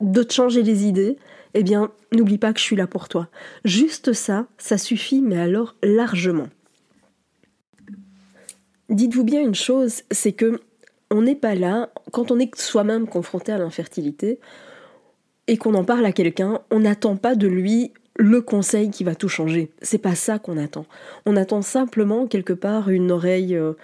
de 0.00 0.26
changer 0.30 0.62
les 0.62 0.86
idées, 0.86 1.16
eh 1.54 1.62
bien 1.62 1.90
n'oublie 2.12 2.38
pas 2.38 2.52
que 2.52 2.58
je 2.58 2.64
suis 2.64 2.76
là 2.76 2.86
pour 2.86 3.08
toi. 3.08 3.28
Juste 3.64 4.12
ça, 4.12 4.46
ça 4.58 4.78
suffit, 4.78 5.20
mais 5.20 5.38
alors 5.38 5.74
largement. 5.82 6.48
Dites-vous 8.88 9.24
bien 9.24 9.42
une 9.42 9.54
chose, 9.54 10.02
c'est 10.10 10.32
que 10.32 10.60
on 11.10 11.22
n'est 11.22 11.34
pas 11.34 11.54
là, 11.54 11.90
quand 12.12 12.30
on 12.30 12.38
est 12.38 12.54
soi-même 12.58 13.06
confronté 13.06 13.52
à 13.52 13.58
l'infertilité 13.58 14.38
et 15.46 15.56
qu'on 15.56 15.74
en 15.74 15.84
parle 15.84 16.04
à 16.04 16.12
quelqu'un, 16.12 16.60
on 16.70 16.80
n'attend 16.80 17.16
pas 17.16 17.34
de 17.34 17.46
lui 17.46 17.92
le 18.16 18.40
conseil 18.40 18.90
qui 18.90 19.04
va 19.04 19.14
tout 19.14 19.28
changer. 19.28 19.70
C'est 19.80 19.98
pas 19.98 20.14
ça 20.14 20.38
qu'on 20.38 20.58
attend. 20.58 20.86
On 21.24 21.36
attend 21.36 21.62
simplement 21.62 22.26
quelque 22.26 22.52
part 22.52 22.90
une 22.90 23.12
oreille 23.12 23.54
euh, 23.54 23.74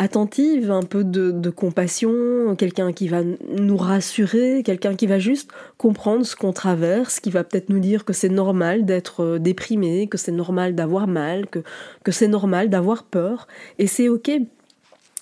attentive, 0.00 0.70
un 0.70 0.82
peu 0.82 1.04
de, 1.04 1.50
compassion, 1.50 2.56
quelqu'un 2.56 2.92
qui 2.92 3.06
va 3.06 3.20
nous 3.22 3.76
rassurer, 3.76 4.62
quelqu'un 4.64 4.94
qui 4.94 5.06
va 5.06 5.18
juste 5.18 5.50
comprendre 5.76 6.24
ce 6.24 6.34
qu'on 6.34 6.54
traverse, 6.54 7.20
qui 7.20 7.30
va 7.30 7.44
peut-être 7.44 7.68
nous 7.68 7.80
dire 7.80 8.06
que 8.06 8.14
c'est 8.14 8.30
normal 8.30 8.86
d'être 8.86 9.22
euh, 9.22 9.38
déprimé, 9.38 10.06
que 10.06 10.16
c'est 10.16 10.32
normal 10.32 10.74
d'avoir 10.74 11.06
mal, 11.06 11.46
que, 11.48 11.58
que 12.02 12.12
c'est 12.12 12.28
normal 12.28 12.70
d'avoir 12.70 13.04
peur. 13.04 13.46
Et 13.78 13.86
c'est 13.86 14.08
ok 14.08 14.30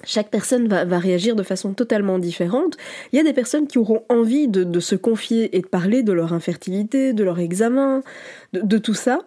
chaque 0.05 0.31
personne 0.31 0.69
va, 0.69 0.99
réagir 1.01 1.35
de 1.35 1.43
façon 1.43 1.75
totalement 1.75 2.21
différente. 2.21 2.77
Il 3.13 3.17
y 3.17 3.19
a 3.19 3.25
des 3.25 3.33
personnes 3.33 3.67
qui 3.67 3.79
auront 3.79 4.05
envie 4.09 4.47
de, 4.47 4.79
se 4.79 4.95
confier 4.95 5.57
et 5.57 5.61
de 5.61 5.67
parler 5.67 6.05
de 6.05 6.13
leur 6.13 6.33
infertilité, 6.33 7.13
de 7.13 7.25
leur 7.25 7.41
examen, 7.41 8.05
de, 8.53 8.79
tout 8.79 8.95
ça, 8.95 9.19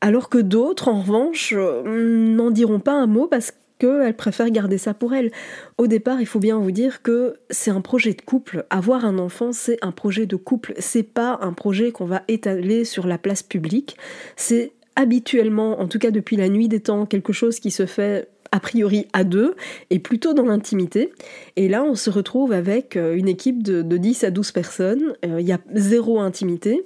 alors 0.00 0.28
que 0.28 0.38
d'autres, 0.38 0.88
en 0.88 1.02
revanche, 1.02 1.54
euh, 1.56 1.84
n'en 2.34 2.50
diront 2.50 2.80
pas 2.80 2.94
un 2.94 3.06
mot 3.06 3.28
parce 3.28 3.52
qu'elles 3.78 4.16
préfèrent 4.16 4.50
garder 4.50 4.78
ça 4.78 4.94
pour 4.94 5.14
elles. 5.14 5.30
Au 5.76 5.86
départ, 5.86 6.20
il 6.20 6.26
faut 6.26 6.38
bien 6.38 6.58
vous 6.58 6.70
dire 6.70 7.02
que 7.02 7.36
c'est 7.50 7.70
un 7.70 7.80
projet 7.80 8.14
de 8.14 8.22
couple. 8.22 8.66
Avoir 8.70 9.04
un 9.04 9.18
enfant, 9.18 9.52
c'est 9.52 9.78
un 9.82 9.92
projet 9.92 10.26
de 10.26 10.36
couple. 10.36 10.74
C'est 10.78 11.02
pas 11.02 11.38
un 11.42 11.52
projet 11.52 11.92
qu'on 11.92 12.06
va 12.06 12.22
étaler 12.28 12.84
sur 12.84 13.06
la 13.06 13.18
place 13.18 13.42
publique. 13.42 13.96
C'est 14.36 14.72
habituellement, 14.96 15.80
en 15.80 15.86
tout 15.86 15.98
cas 15.98 16.10
depuis 16.10 16.36
la 16.36 16.48
nuit 16.48 16.68
des 16.68 16.80
temps, 16.80 17.06
quelque 17.06 17.32
chose 17.32 17.60
qui 17.60 17.70
se 17.70 17.86
fait 17.86 18.28
a 18.50 18.60
priori 18.60 19.06
à 19.12 19.24
deux 19.24 19.54
et 19.90 19.98
plutôt 19.98 20.34
dans 20.34 20.44
l'intimité. 20.44 21.12
Et 21.56 21.68
là, 21.68 21.84
on 21.84 21.94
se 21.94 22.10
retrouve 22.10 22.52
avec 22.52 22.96
euh, 22.96 23.14
une 23.14 23.28
équipe 23.28 23.62
de, 23.62 23.82
10 23.82 24.24
à 24.24 24.30
12 24.30 24.52
personnes. 24.52 25.14
Euh, 25.24 25.40
il 25.40 25.46
y 25.46 25.52
a 25.52 25.60
zéro 25.74 26.20
intimité. 26.20 26.82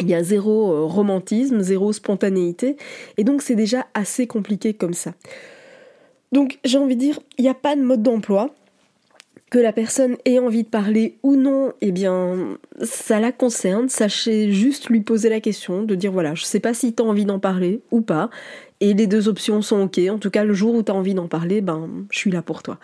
Il 0.00 0.08
y 0.08 0.14
a 0.14 0.22
zéro 0.22 0.72
euh, 0.72 0.84
romantisme, 0.84 1.60
zéro 1.60 1.92
spontanéité, 1.92 2.76
et 3.16 3.24
donc 3.24 3.42
c'est 3.42 3.56
déjà 3.56 3.86
assez 3.94 4.28
compliqué 4.28 4.72
comme 4.72 4.94
ça. 4.94 5.12
Donc 6.32 6.58
j'ai 6.64 6.78
envie 6.78 6.96
de 6.96 7.00
dire, 7.00 7.20
il 7.38 7.42
n'y 7.42 7.50
a 7.50 7.54
pas 7.54 7.76
de 7.76 7.82
mode 7.82 8.02
d'emploi, 8.02 8.54
que 9.50 9.58
la 9.58 9.72
personne 9.72 10.16
ait 10.24 10.38
envie 10.38 10.62
de 10.62 10.68
parler 10.68 11.16
ou 11.22 11.36
non, 11.36 11.72
eh 11.80 11.90
bien, 11.90 12.58
ça 12.82 13.18
la 13.18 13.32
concerne. 13.32 13.88
Sachez 13.88 14.52
juste 14.52 14.90
lui 14.90 15.00
poser 15.00 15.28
la 15.30 15.40
question, 15.40 15.82
de 15.82 15.94
dire 15.94 16.12
voilà, 16.12 16.34
je 16.34 16.44
sais 16.44 16.60
pas 16.60 16.74
si 16.74 16.92
tu 16.92 17.02
as 17.02 17.06
envie 17.06 17.24
d'en 17.24 17.38
parler 17.38 17.80
ou 17.90 18.02
pas. 18.02 18.30
Et 18.80 18.94
les 18.94 19.08
deux 19.08 19.28
options 19.28 19.60
sont 19.60 19.82
ok. 19.82 20.00
En 20.08 20.18
tout 20.18 20.30
cas, 20.30 20.44
le 20.44 20.54
jour 20.54 20.74
où 20.74 20.82
tu 20.84 20.92
as 20.92 20.94
envie 20.94 21.14
d'en 21.14 21.26
parler, 21.26 21.60
ben, 21.60 21.88
je 22.10 22.18
suis 22.18 22.30
là 22.30 22.42
pour 22.42 22.62
toi. 22.62 22.78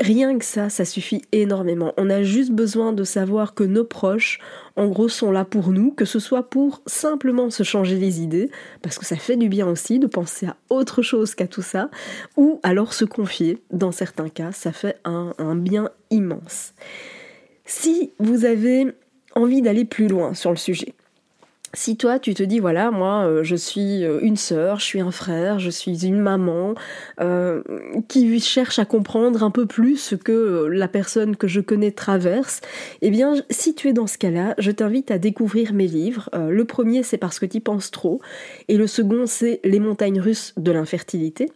Rien 0.00 0.36
que 0.38 0.44
ça, 0.44 0.70
ça 0.70 0.84
suffit 0.84 1.22
énormément. 1.30 1.92
On 1.96 2.10
a 2.10 2.24
juste 2.24 2.50
besoin 2.50 2.92
de 2.92 3.04
savoir 3.04 3.54
que 3.54 3.62
nos 3.62 3.84
proches, 3.84 4.40
en 4.74 4.88
gros, 4.88 5.08
sont 5.08 5.30
là 5.30 5.44
pour 5.44 5.68
nous, 5.68 5.92
que 5.92 6.04
ce 6.04 6.18
soit 6.18 6.42
pour 6.42 6.82
simplement 6.86 7.48
se 7.50 7.62
changer 7.62 7.96
les 7.96 8.20
idées, 8.20 8.50
parce 8.82 8.98
que 8.98 9.06
ça 9.06 9.16
fait 9.16 9.36
du 9.36 9.48
bien 9.48 9.68
aussi 9.68 10.00
de 10.00 10.08
penser 10.08 10.46
à 10.46 10.56
autre 10.68 11.02
chose 11.02 11.36
qu'à 11.36 11.46
tout 11.46 11.62
ça, 11.62 11.90
ou 12.36 12.58
alors 12.64 12.92
se 12.92 13.04
confier. 13.04 13.58
Dans 13.70 13.92
certains 13.92 14.28
cas, 14.28 14.50
ça 14.50 14.72
fait 14.72 14.98
un, 15.04 15.32
un 15.38 15.54
bien 15.54 15.90
immense. 16.10 16.74
Si 17.64 18.10
vous 18.18 18.44
avez 18.44 18.86
envie 19.36 19.62
d'aller 19.62 19.84
plus 19.84 20.08
loin 20.08 20.34
sur 20.34 20.50
le 20.50 20.56
sujet, 20.56 20.94
si 21.76 21.96
toi 21.96 22.18
tu 22.18 22.34
te 22.34 22.42
dis 22.42 22.58
voilà 22.58 22.90
moi 22.90 23.26
euh, 23.26 23.44
je 23.44 23.54
suis 23.54 24.04
euh, 24.04 24.18
une 24.22 24.36
sœur, 24.36 24.80
je 24.80 24.84
suis 24.84 25.00
un 25.00 25.10
frère, 25.10 25.58
je 25.58 25.70
suis 25.70 26.06
une 26.06 26.18
maman 26.18 26.74
euh, 27.20 27.62
qui 28.08 28.40
cherche 28.40 28.78
à 28.78 28.84
comprendre 28.84 29.42
un 29.42 29.50
peu 29.50 29.66
plus 29.66 29.96
ce 29.96 30.14
que 30.14 30.68
la 30.70 30.88
personne 30.88 31.36
que 31.36 31.46
je 31.46 31.60
connais 31.60 31.92
traverse, 31.92 32.60
eh 33.02 33.10
bien 33.10 33.34
si 33.50 33.74
tu 33.74 33.88
es 33.88 33.92
dans 33.92 34.06
ce 34.06 34.18
cas-là, 34.18 34.54
je 34.58 34.70
t'invite 34.70 35.10
à 35.10 35.18
découvrir 35.18 35.72
mes 35.72 35.86
livres. 35.86 36.30
le 36.32 36.64
premier 36.64 37.02
c'est 37.02 37.18
parce 37.18 37.38
que 37.38 37.46
tu 37.46 37.60
penses 37.60 37.90
trop 37.90 38.20
et 38.68 38.76
le 38.76 38.86
second 38.86 39.26
c'est 39.26 39.60
Les 39.64 39.80
montagnes 39.80 40.20
russes 40.20 40.54
de 40.56 40.72
l'infertilité. 40.72 41.52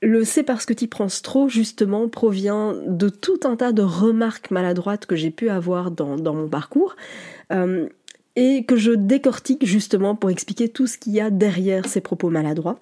Le 0.00 0.24
c'est 0.24 0.42
parce 0.42 0.66
que 0.66 0.72
tu 0.72 0.88
penses 0.88 1.22
trop 1.22 1.48
justement 1.48 2.08
provient 2.08 2.74
de 2.88 3.08
tout 3.08 3.38
un 3.44 3.54
tas 3.54 3.70
de 3.70 3.82
remarques 3.82 4.50
maladroites 4.50 5.06
que 5.06 5.14
j'ai 5.14 5.30
pu 5.30 5.48
avoir 5.48 5.92
dans, 5.92 6.16
dans 6.16 6.34
mon 6.34 6.48
parcours 6.48 6.96
et 8.36 8.64
que 8.64 8.76
je 8.76 8.92
décortique 8.92 9.66
justement 9.66 10.14
pour 10.14 10.30
expliquer 10.30 10.68
tout 10.68 10.86
ce 10.86 10.98
qu'il 10.98 11.12
y 11.12 11.20
a 11.20 11.30
derrière 11.30 11.86
ces 11.86 12.00
propos 12.00 12.30
maladroits. 12.30 12.78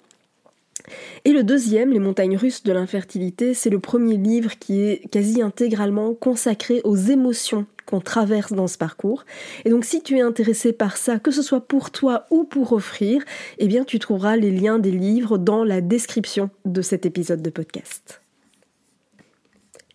Et 1.25 1.31
le 1.31 1.43
deuxième, 1.43 1.91
Les 1.91 1.99
montagnes 1.99 2.37
russes 2.37 2.63
de 2.63 2.73
l'infertilité, 2.73 3.53
c'est 3.53 3.69
le 3.69 3.79
premier 3.79 4.17
livre 4.17 4.57
qui 4.57 4.81
est 4.81 5.09
quasi 5.11 5.41
intégralement 5.41 6.13
consacré 6.13 6.81
aux 6.83 6.95
émotions 6.95 7.65
qu'on 7.85 7.99
traverse 7.99 8.53
dans 8.53 8.67
ce 8.67 8.77
parcours. 8.77 9.25
Et 9.65 9.69
donc 9.69 9.85
si 9.85 10.01
tu 10.01 10.17
es 10.17 10.21
intéressé 10.21 10.73
par 10.73 10.97
ça, 10.97 11.19
que 11.19 11.31
ce 11.31 11.41
soit 11.41 11.67
pour 11.67 11.91
toi 11.91 12.25
ou 12.31 12.43
pour 12.43 12.73
offrir, 12.73 13.23
eh 13.57 13.67
bien 13.67 13.83
tu 13.83 13.99
trouveras 13.99 14.37
les 14.37 14.51
liens 14.51 14.79
des 14.79 14.91
livres 14.91 15.37
dans 15.37 15.63
la 15.63 15.81
description 15.81 16.49
de 16.65 16.81
cet 16.81 17.05
épisode 17.05 17.41
de 17.41 17.49
podcast. 17.49 18.20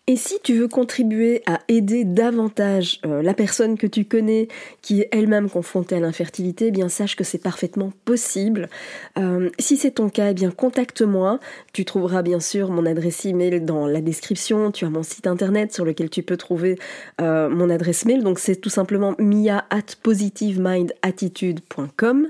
Et 0.09 0.15
si 0.15 0.39
tu 0.41 0.53
veux 0.53 0.69
contribuer 0.69 1.43
à 1.47 1.59
aider 1.67 2.05
davantage 2.05 3.01
euh, 3.05 3.21
la 3.21 3.33
personne 3.33 3.77
que 3.77 3.87
tu 3.87 4.05
connais 4.05 4.47
qui 4.81 5.01
est 5.01 5.09
elle-même 5.11 5.49
confrontée 5.49 5.95
à 5.95 5.99
l'infertilité, 5.99 6.67
eh 6.67 6.71
bien 6.71 6.87
sache 6.87 7.17
que 7.17 7.25
c'est 7.25 7.43
parfaitement 7.43 7.91
possible. 8.05 8.69
Euh, 9.17 9.49
si 9.59 9.75
c'est 9.75 9.91
ton 9.91 10.07
cas, 10.07 10.31
eh 10.31 10.33
bien 10.33 10.49
contacte-moi. 10.49 11.41
Tu 11.73 11.83
trouveras 11.83 12.21
bien 12.21 12.39
sûr 12.39 12.71
mon 12.71 12.85
adresse 12.85 13.25
email 13.25 13.59
dans 13.59 13.85
la 13.85 13.99
description. 13.99 14.71
Tu 14.71 14.85
as 14.85 14.89
mon 14.89 15.03
site 15.03 15.27
internet 15.27 15.73
sur 15.73 15.83
lequel 15.83 16.09
tu 16.09 16.23
peux 16.23 16.37
trouver 16.37 16.79
euh, 17.19 17.49
mon 17.49 17.69
adresse 17.69 18.05
mail. 18.05 18.23
Donc 18.23 18.39
c'est 18.39 18.55
tout 18.55 18.69
simplement 18.69 19.13
mia 19.19 19.65
at 19.71 19.87
positivemindattitude.com. 20.03 22.29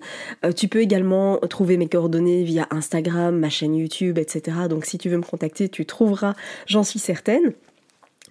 tu 0.55 0.67
peux 0.67 0.81
également 0.81 1.37
trouver 1.41 1.77
mes 1.77 1.87
coordonnées 1.87 2.43
via 2.43 2.65
Instagram, 2.71 3.37
ma 3.37 3.51
chaîne 3.51 3.75
YouTube, 3.75 4.17
etc. 4.17 4.57
Donc 4.67 4.85
si 4.85 4.97
tu 4.97 5.09
veux 5.09 5.17
me 5.17 5.21
contacter, 5.21 5.69
tu 5.69 5.85
trouveras, 5.85 6.33
j'en 6.65 6.83
suis 6.83 6.97
certaine. 6.97 7.53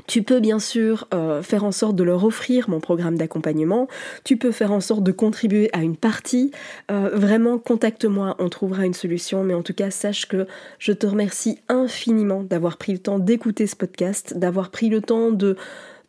Tu 0.07 0.23
peux 0.23 0.41
bien 0.41 0.59
sûr 0.59 1.09
euh, 1.15 1.43
faire 1.43 1.65
en 1.65 1.73
sorte 1.73 1.97
de 1.97 2.05
leur 2.05 2.25
offrir 2.25 2.69
mon 2.69 2.81
programme 2.81 3.17
d'accompagnement. 3.17 3.89
Tu 4.25 4.37
peux 4.37 4.53
faire 4.53 4.73
en 4.73 4.81
sorte 4.81 5.03
de 5.03 5.13
contribuer 5.13 5.71
à 5.73 5.83
une 5.83 5.97
partie. 5.97 6.53
Euh, 6.91 7.11
vraiment, 7.15 7.59
contacte-moi, 7.59 8.37
on 8.39 8.49
trouvera 8.49 8.85
une 8.85 8.95
solution. 8.95 9.43
Mais 9.43 9.55
en 9.55 9.63
tout 9.63 9.75
cas, 9.75 9.91
sache 9.91 10.27
que 10.27 10.47
je 10.79 10.93
te 10.93 11.07
remercie 11.07 11.59
infiniment 11.69 12.43
d'avoir 12.43 12.77
pris 12.77 12.93
le 12.93 12.99
temps 12.99 13.19
d'écouter 13.19 13.67
ce 13.67 13.75
podcast, 13.75 14.37
d'avoir 14.37 14.71
pris 14.71 14.91
le 14.91 15.01
temps 15.01 15.31
de 15.31 15.57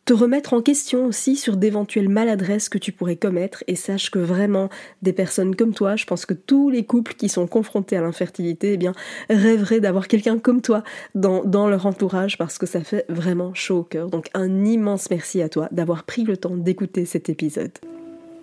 te 0.08 0.14
remettre 0.14 0.54
en 0.54 0.62
question 0.62 1.04
aussi 1.04 1.36
sur 1.36 1.58
d'éventuelles 1.58 2.08
maladresses 2.08 2.70
que 2.70 2.78
tu 2.78 2.92
pourrais 2.92 3.16
commettre 3.16 3.62
et 3.66 3.76
sache 3.76 4.10
que 4.10 4.18
vraiment 4.18 4.70
des 5.02 5.12
personnes 5.12 5.54
comme 5.54 5.74
toi, 5.74 5.96
je 5.96 6.06
pense 6.06 6.24
que 6.24 6.32
tous 6.32 6.70
les 6.70 6.86
couples 6.86 7.12
qui 7.12 7.28
sont 7.28 7.46
confrontés 7.46 7.94
à 7.94 8.00
l'infertilité, 8.00 8.72
eh 8.72 8.78
bien, 8.78 8.94
rêveraient 9.28 9.80
d'avoir 9.80 10.08
quelqu'un 10.08 10.38
comme 10.38 10.62
toi 10.62 10.82
dans, 11.14 11.44
dans 11.44 11.68
leur 11.68 11.84
entourage 11.84 12.38
parce 12.38 12.56
que 12.56 12.64
ça 12.64 12.80
fait 12.80 13.04
vraiment 13.10 13.52
chaud 13.52 13.80
au 13.80 13.82
cœur. 13.82 14.08
Donc 14.08 14.30
un 14.32 14.64
immense 14.64 15.10
merci 15.10 15.42
à 15.42 15.50
toi 15.50 15.68
d'avoir 15.72 16.04
pris 16.04 16.24
le 16.24 16.38
temps 16.38 16.56
d'écouter 16.56 17.04
cet 17.04 17.28
épisode. 17.28 17.72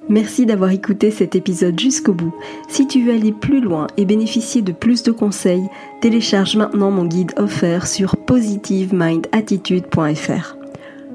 Merci 0.08 0.46
d'avoir 0.46 0.70
écouté 0.70 1.10
cet 1.10 1.36
épisode 1.36 1.80
jusqu'au 1.80 2.14
bout. 2.14 2.36
Si 2.70 2.86
tu 2.86 3.04
veux 3.04 3.14
aller 3.14 3.32
plus 3.32 3.60
loin 3.60 3.88
et 3.98 4.06
bénéficier 4.06 4.62
de 4.62 4.72
plus 4.72 5.02
de 5.02 5.12
conseils, 5.12 5.68
télécharge 6.00 6.58
maintenant 6.58 6.92
mon 6.92 7.06
guide 7.06 7.32
offert 7.38 7.88
sur 7.88 8.18
positivemindattitude.fr. 8.18 10.65